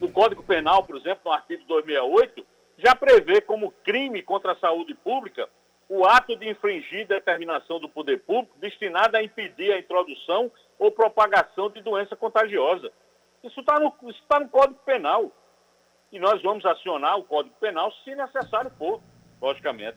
no 0.00 0.10
Código 0.10 0.42
Penal, 0.42 0.84
por 0.84 0.96
exemplo, 0.96 1.22
no 1.24 1.32
artigo 1.32 1.64
268, 1.66 2.46
já 2.78 2.94
prevê 2.94 3.40
como 3.40 3.72
crime 3.84 4.22
contra 4.22 4.52
a 4.52 4.56
saúde 4.56 4.94
pública 4.94 5.48
o 5.88 6.06
ato 6.06 6.36
de 6.36 6.48
infringir 6.48 7.06
determinação 7.08 7.80
do 7.80 7.88
poder 7.88 8.20
público 8.20 8.56
destinada 8.60 9.18
a 9.18 9.22
impedir 9.24 9.72
a 9.72 9.78
introdução 9.78 10.50
ou 10.78 10.92
propagação 10.92 11.68
de 11.68 11.82
doença 11.82 12.14
contagiosa. 12.14 12.92
Isso 13.42 13.58
está 13.58 13.80
no, 13.80 13.92
tá 14.28 14.38
no 14.38 14.48
Código 14.48 14.78
Penal. 14.86 15.32
E 16.12 16.18
nós 16.18 16.40
vamos 16.42 16.64
acionar 16.64 17.18
o 17.18 17.24
Código 17.24 17.54
Penal 17.60 17.92
se 18.04 18.14
necessário 18.14 18.70
for, 18.78 19.00
logicamente. 19.40 19.96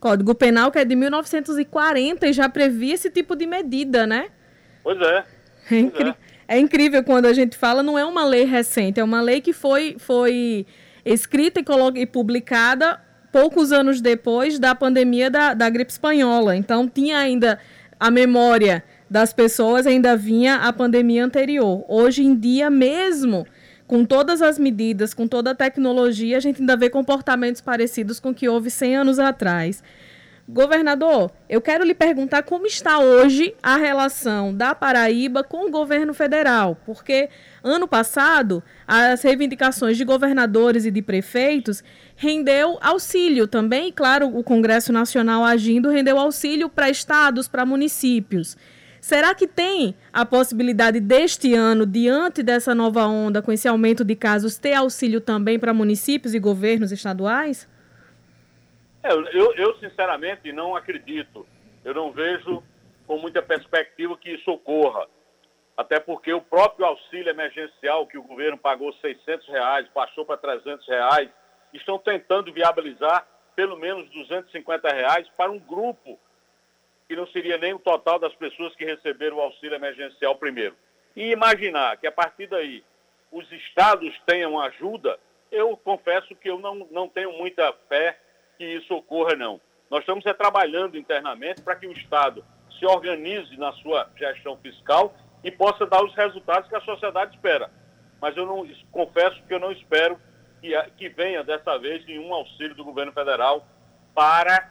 Código 0.00 0.34
Penal 0.34 0.70
que 0.70 0.78
é 0.78 0.84
de 0.84 0.96
1940 0.96 2.26
e 2.26 2.32
já 2.32 2.48
previa 2.48 2.94
esse 2.94 3.10
tipo 3.10 3.36
de 3.36 3.46
medida, 3.46 4.06
né? 4.06 4.30
Pois 4.82 5.00
é. 5.00 5.24
É, 5.70 5.78
incri 5.78 6.08
é. 6.08 6.14
é 6.48 6.58
incrível 6.58 7.04
quando 7.04 7.26
a 7.26 7.32
gente 7.32 7.56
fala, 7.56 7.82
não 7.82 7.98
é 7.98 8.04
uma 8.04 8.24
lei 8.24 8.44
recente, 8.44 9.00
é 9.00 9.04
uma 9.04 9.20
lei 9.20 9.40
que 9.40 9.52
foi, 9.52 9.96
foi 9.98 10.66
escrita 11.04 11.60
e, 11.60 12.00
e 12.00 12.06
publicada 12.06 13.00
poucos 13.32 13.72
anos 13.72 14.00
depois 14.00 14.58
da 14.58 14.74
pandemia 14.74 15.28
da, 15.28 15.54
da 15.54 15.68
gripe 15.68 15.90
espanhola. 15.90 16.56
Então, 16.56 16.88
tinha 16.88 17.18
ainda 17.18 17.58
a 17.98 18.10
memória 18.10 18.84
das 19.10 19.32
pessoas, 19.32 19.86
ainda 19.86 20.16
vinha 20.16 20.56
a 20.56 20.72
pandemia 20.72 21.24
anterior. 21.24 21.84
Hoje 21.88 22.24
em 22.24 22.34
dia, 22.34 22.70
mesmo 22.70 23.46
com 23.86 24.04
todas 24.04 24.40
as 24.40 24.58
medidas, 24.58 25.12
com 25.12 25.26
toda 25.28 25.50
a 25.50 25.54
tecnologia, 25.54 26.36
a 26.36 26.40
gente 26.40 26.60
ainda 26.60 26.76
vê 26.76 26.88
comportamentos 26.88 27.60
parecidos 27.60 28.18
com 28.18 28.30
o 28.30 28.34
que 28.34 28.48
houve 28.48 28.70
100 28.70 28.96
anos 28.96 29.18
atrás. 29.18 29.82
Governador, 30.46 31.32
eu 31.48 31.58
quero 31.58 31.84
lhe 31.84 31.94
perguntar 31.94 32.42
como 32.42 32.66
está 32.66 32.98
hoje 32.98 33.54
a 33.62 33.76
relação 33.76 34.54
da 34.54 34.74
Paraíba 34.74 35.42
com 35.42 35.66
o 35.66 35.70
governo 35.70 36.12
federal, 36.12 36.78
porque 36.84 37.30
ano 37.62 37.88
passado 37.88 38.62
as 38.86 39.22
reivindicações 39.22 39.96
de 39.96 40.04
governadores 40.04 40.84
e 40.84 40.90
de 40.90 41.00
prefeitos 41.00 41.82
rendeu 42.14 42.76
auxílio 42.82 43.46
também, 43.46 43.90
claro, 43.90 44.36
o 44.36 44.44
Congresso 44.44 44.92
Nacional 44.92 45.42
agindo 45.42 45.88
rendeu 45.88 46.18
auxílio 46.18 46.68
para 46.68 46.90
estados, 46.90 47.48
para 47.48 47.64
municípios. 47.64 48.54
Será 49.00 49.34
que 49.34 49.46
tem 49.46 49.94
a 50.12 50.26
possibilidade 50.26 51.00
deste 51.00 51.54
ano, 51.54 51.86
diante 51.86 52.42
dessa 52.42 52.74
nova 52.74 53.06
onda, 53.06 53.40
com 53.40 53.50
esse 53.50 53.66
aumento 53.66 54.04
de 54.04 54.14
casos, 54.14 54.58
ter 54.58 54.74
auxílio 54.74 55.22
também 55.22 55.58
para 55.58 55.72
municípios 55.72 56.34
e 56.34 56.38
governos 56.38 56.92
estaduais? 56.92 57.66
É, 59.04 59.12
eu, 59.12 59.52
eu, 59.54 59.78
sinceramente, 59.78 60.50
não 60.50 60.74
acredito. 60.74 61.46
Eu 61.84 61.92
não 61.92 62.10
vejo 62.10 62.62
com 63.06 63.18
muita 63.18 63.42
perspectiva 63.42 64.16
que 64.16 64.30
isso 64.30 64.50
ocorra. 64.50 65.06
Até 65.76 66.00
porque 66.00 66.32
o 66.32 66.40
próprio 66.40 66.86
auxílio 66.86 67.28
emergencial 67.28 68.06
que 68.06 68.16
o 68.16 68.22
governo 68.22 68.56
pagou 68.56 68.94
600 68.94 69.46
reais, 69.48 69.86
baixou 69.94 70.24
para 70.24 70.38
300 70.38 70.88
reais, 70.88 71.28
estão 71.74 71.98
tentando 71.98 72.50
viabilizar 72.50 73.28
pelo 73.54 73.76
menos 73.76 74.08
250 74.08 74.88
reais 74.88 75.28
para 75.36 75.50
um 75.50 75.58
grupo 75.58 76.18
que 77.06 77.14
não 77.14 77.26
seria 77.26 77.58
nem 77.58 77.74
o 77.74 77.78
total 77.78 78.18
das 78.18 78.34
pessoas 78.34 78.74
que 78.74 78.86
receberam 78.86 79.36
o 79.36 79.40
auxílio 79.42 79.74
emergencial 79.74 80.34
primeiro. 80.36 80.74
E 81.14 81.30
imaginar 81.30 81.98
que 81.98 82.06
a 82.06 82.12
partir 82.12 82.46
daí 82.46 82.82
os 83.30 83.50
estados 83.52 84.18
tenham 84.24 84.58
ajuda, 84.58 85.18
eu 85.52 85.76
confesso 85.76 86.34
que 86.36 86.48
eu 86.48 86.58
não, 86.58 86.88
não 86.90 87.06
tenho 87.06 87.32
muita 87.32 87.70
fé 87.88 88.18
que 88.56 88.64
isso 88.64 88.94
ocorra, 88.94 89.34
não. 89.34 89.60
Nós 89.90 90.00
estamos 90.00 90.24
trabalhando 90.24 90.96
internamente 90.96 91.62
para 91.62 91.76
que 91.76 91.86
o 91.86 91.92
Estado 91.92 92.44
se 92.78 92.86
organize 92.86 93.56
na 93.56 93.72
sua 93.74 94.08
gestão 94.16 94.56
fiscal 94.56 95.14
e 95.42 95.50
possa 95.50 95.86
dar 95.86 96.02
os 96.02 96.14
resultados 96.14 96.68
que 96.68 96.76
a 96.76 96.80
sociedade 96.80 97.34
espera. 97.36 97.70
Mas 98.20 98.36
eu 98.36 98.46
não 98.46 98.66
confesso 98.90 99.42
que 99.44 99.54
eu 99.54 99.60
não 99.60 99.70
espero 99.70 100.18
que, 100.60 100.72
que 100.96 101.08
venha 101.08 101.44
dessa 101.44 101.78
vez 101.78 102.04
nenhum 102.06 102.32
auxílio 102.32 102.74
do 102.74 102.84
governo 102.84 103.12
federal 103.12 103.66
para 104.14 104.70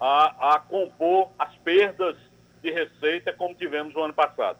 a, 0.00 0.54
a 0.54 0.58
compor 0.60 1.30
as 1.38 1.54
perdas 1.56 2.16
de 2.62 2.70
receita 2.70 3.32
como 3.32 3.54
tivemos 3.54 3.92
no 3.94 4.02
ano 4.02 4.14
passado. 4.14 4.58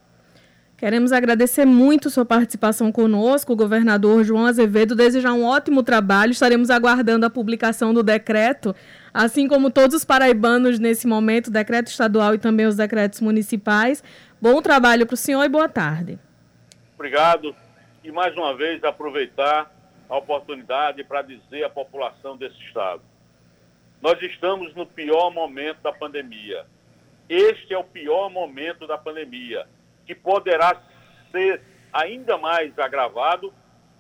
Queremos 0.77 1.13
agradecer 1.13 1.65
muito 1.65 2.11
sua 2.11 2.25
participação 2.25 2.91
conosco, 2.91 3.53
o 3.53 3.57
governador 3.57 4.25
João 4.25 4.45
Azevedo. 4.45 4.97
Desejar 4.97 5.33
um 5.33 5.45
ótimo 5.45 5.85
trabalho. 5.85 6.33
Estaremos 6.33 6.69
aguardando 6.69 7.25
a 7.25 7.31
publicação 7.31 7.95
do 7.95 8.03
decreto, 8.03 8.75
assim 9.13 9.47
como 9.47 9.71
todos 9.71 9.95
os 9.95 10.05
paraibanos 10.05 10.81
nesse 10.81 11.07
momento, 11.07 11.51
decreto 11.51 11.87
estadual 11.87 12.35
e 12.35 12.39
também 12.39 12.67
os 12.67 12.77
decretos 12.77 13.21
municipais. 13.21 14.03
Bom 14.41 14.61
trabalho 14.61 15.07
para 15.07 15.15
o 15.15 15.17
senhor 15.17 15.45
e 15.45 15.49
boa 15.49 15.69
tarde. 15.69 16.19
Obrigado. 16.97 17.55
E 18.03 18.11
mais 18.11 18.37
uma 18.37 18.57
vez 18.57 18.83
aproveitar 18.83 19.73
a 20.09 20.17
oportunidade 20.17 21.05
para 21.05 21.23
dizer 21.23 21.63
à 21.65 21.71
população 21.71 22.37
desse 22.37 22.59
estado: 22.67 23.01
nós 24.03 24.21
estamos 24.21 24.75
no 24.75 24.85
pior 24.85 25.31
momento 25.31 25.81
da 25.83 25.93
pandemia. 25.93 26.67
Este 27.29 27.73
é 27.73 27.79
o 27.79 27.85
pior 27.85 28.29
momento 28.29 28.89
da 28.89 28.99
pandemia 28.99 29.67
que 30.07 30.15
poderá 30.15 30.81
ser 31.31 31.63
ainda 31.93 32.37
mais 32.37 32.77
agravado 32.79 33.53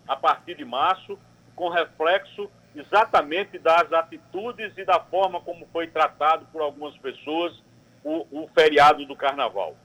a 0.07 0.17
partir 0.17 0.57
de 0.57 0.64
março, 0.64 1.19
com 1.55 1.69
reflexo 1.69 2.51
exatamente 2.75 3.59
das 3.59 3.93
atitudes 3.93 4.77
e 4.77 4.85
da 4.85 4.99
forma 4.99 5.40
como 5.40 5.67
foi 5.73 5.87
tratado 5.87 6.47
por 6.53 6.61
algumas 6.61 6.97
pessoas 6.99 7.62
o, 8.03 8.27
o 8.31 8.49
feriado 8.49 9.07
do 9.07 9.17
carnaval. 9.17 9.77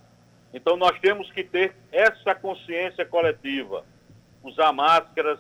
Então 0.54 0.76
nós 0.76 1.00
temos 1.00 1.32
que 1.32 1.44
ter 1.44 1.76
essa 1.92 2.34
consciência 2.34 3.06
coletiva, 3.06 3.86
usar 4.44 4.74
máscaras, 4.74 5.40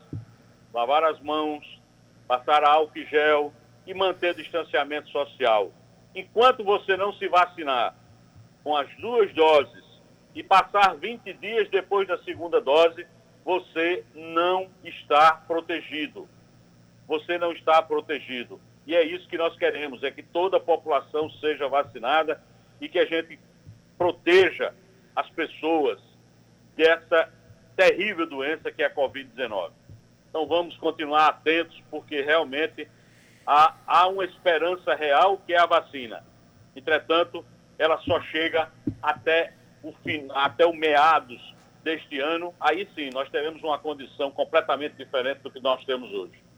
lavar 0.72 1.04
as 1.04 1.20
mãos, 1.20 1.66
passar 2.28 2.64
álcool 2.64 3.00
e 3.00 3.06
gel 3.06 3.52
e 3.88 3.94
manter 3.94 4.36
distanciamento 4.36 5.10
social. 5.10 5.72
Enquanto 6.14 6.64
você 6.64 6.96
não 6.96 7.12
se 7.14 7.28
vacinar 7.28 7.96
com 8.64 8.78
as 8.78 8.88
duas 8.98 9.34
doses 9.34 9.89
e 10.40 10.44
passar 10.44 10.96
20 10.96 11.34
dias 11.34 11.70
depois 11.70 12.08
da 12.08 12.18
segunda 12.20 12.62
dose, 12.62 13.06
você 13.44 14.06
não 14.16 14.70
está 14.86 15.34
protegido. 15.34 16.30
Você 17.10 17.38
não 17.38 17.52
está 17.52 17.82
protegido. 17.82 18.58
E 18.88 18.96
é 18.96 19.04
isso 19.04 19.28
que 19.28 19.38
nós 19.38 19.54
queremos, 19.58 20.02
é 20.02 20.10
que 20.10 20.24
toda 20.24 20.56
a 20.56 20.62
população 20.62 21.30
seja 21.42 21.68
vacinada 21.68 22.42
e 22.80 22.88
que 22.88 22.98
a 22.98 23.06
gente 23.06 23.38
proteja 23.98 24.74
as 25.14 25.30
pessoas 25.32 26.00
dessa 26.74 27.30
terrível 27.76 28.26
doença 28.26 28.72
que 28.72 28.82
é 28.82 28.86
a 28.86 28.96
Covid-19. 28.96 29.72
Então 30.30 30.48
vamos 30.48 30.78
continuar 30.78 31.28
atentos, 31.28 31.84
porque 31.92 32.22
realmente 32.22 32.88
há, 33.46 33.76
há 33.86 34.08
uma 34.08 34.24
esperança 34.24 34.96
real 34.96 35.38
que 35.46 35.54
é 35.54 35.60
a 35.60 35.66
vacina. 35.66 36.24
Entretanto, 36.74 37.46
ela 37.78 37.98
só 37.98 38.22
chega 38.22 38.72
até 39.04 39.59
o 39.84 39.94
até 40.34 40.66
o 40.66 40.74
meados 40.74 41.54
deste 41.84 42.20
ano, 42.20 42.54
aí 42.60 42.88
sim 42.96 43.10
nós 43.14 43.30
teremos 43.30 43.64
uma 43.64 43.78
condição 43.78 44.30
completamente 44.32 44.96
diferente 44.96 45.40
do 45.40 45.52
que 45.52 45.60
nós 45.60 45.84
temos 45.86 46.12
hoje. 46.12 46.49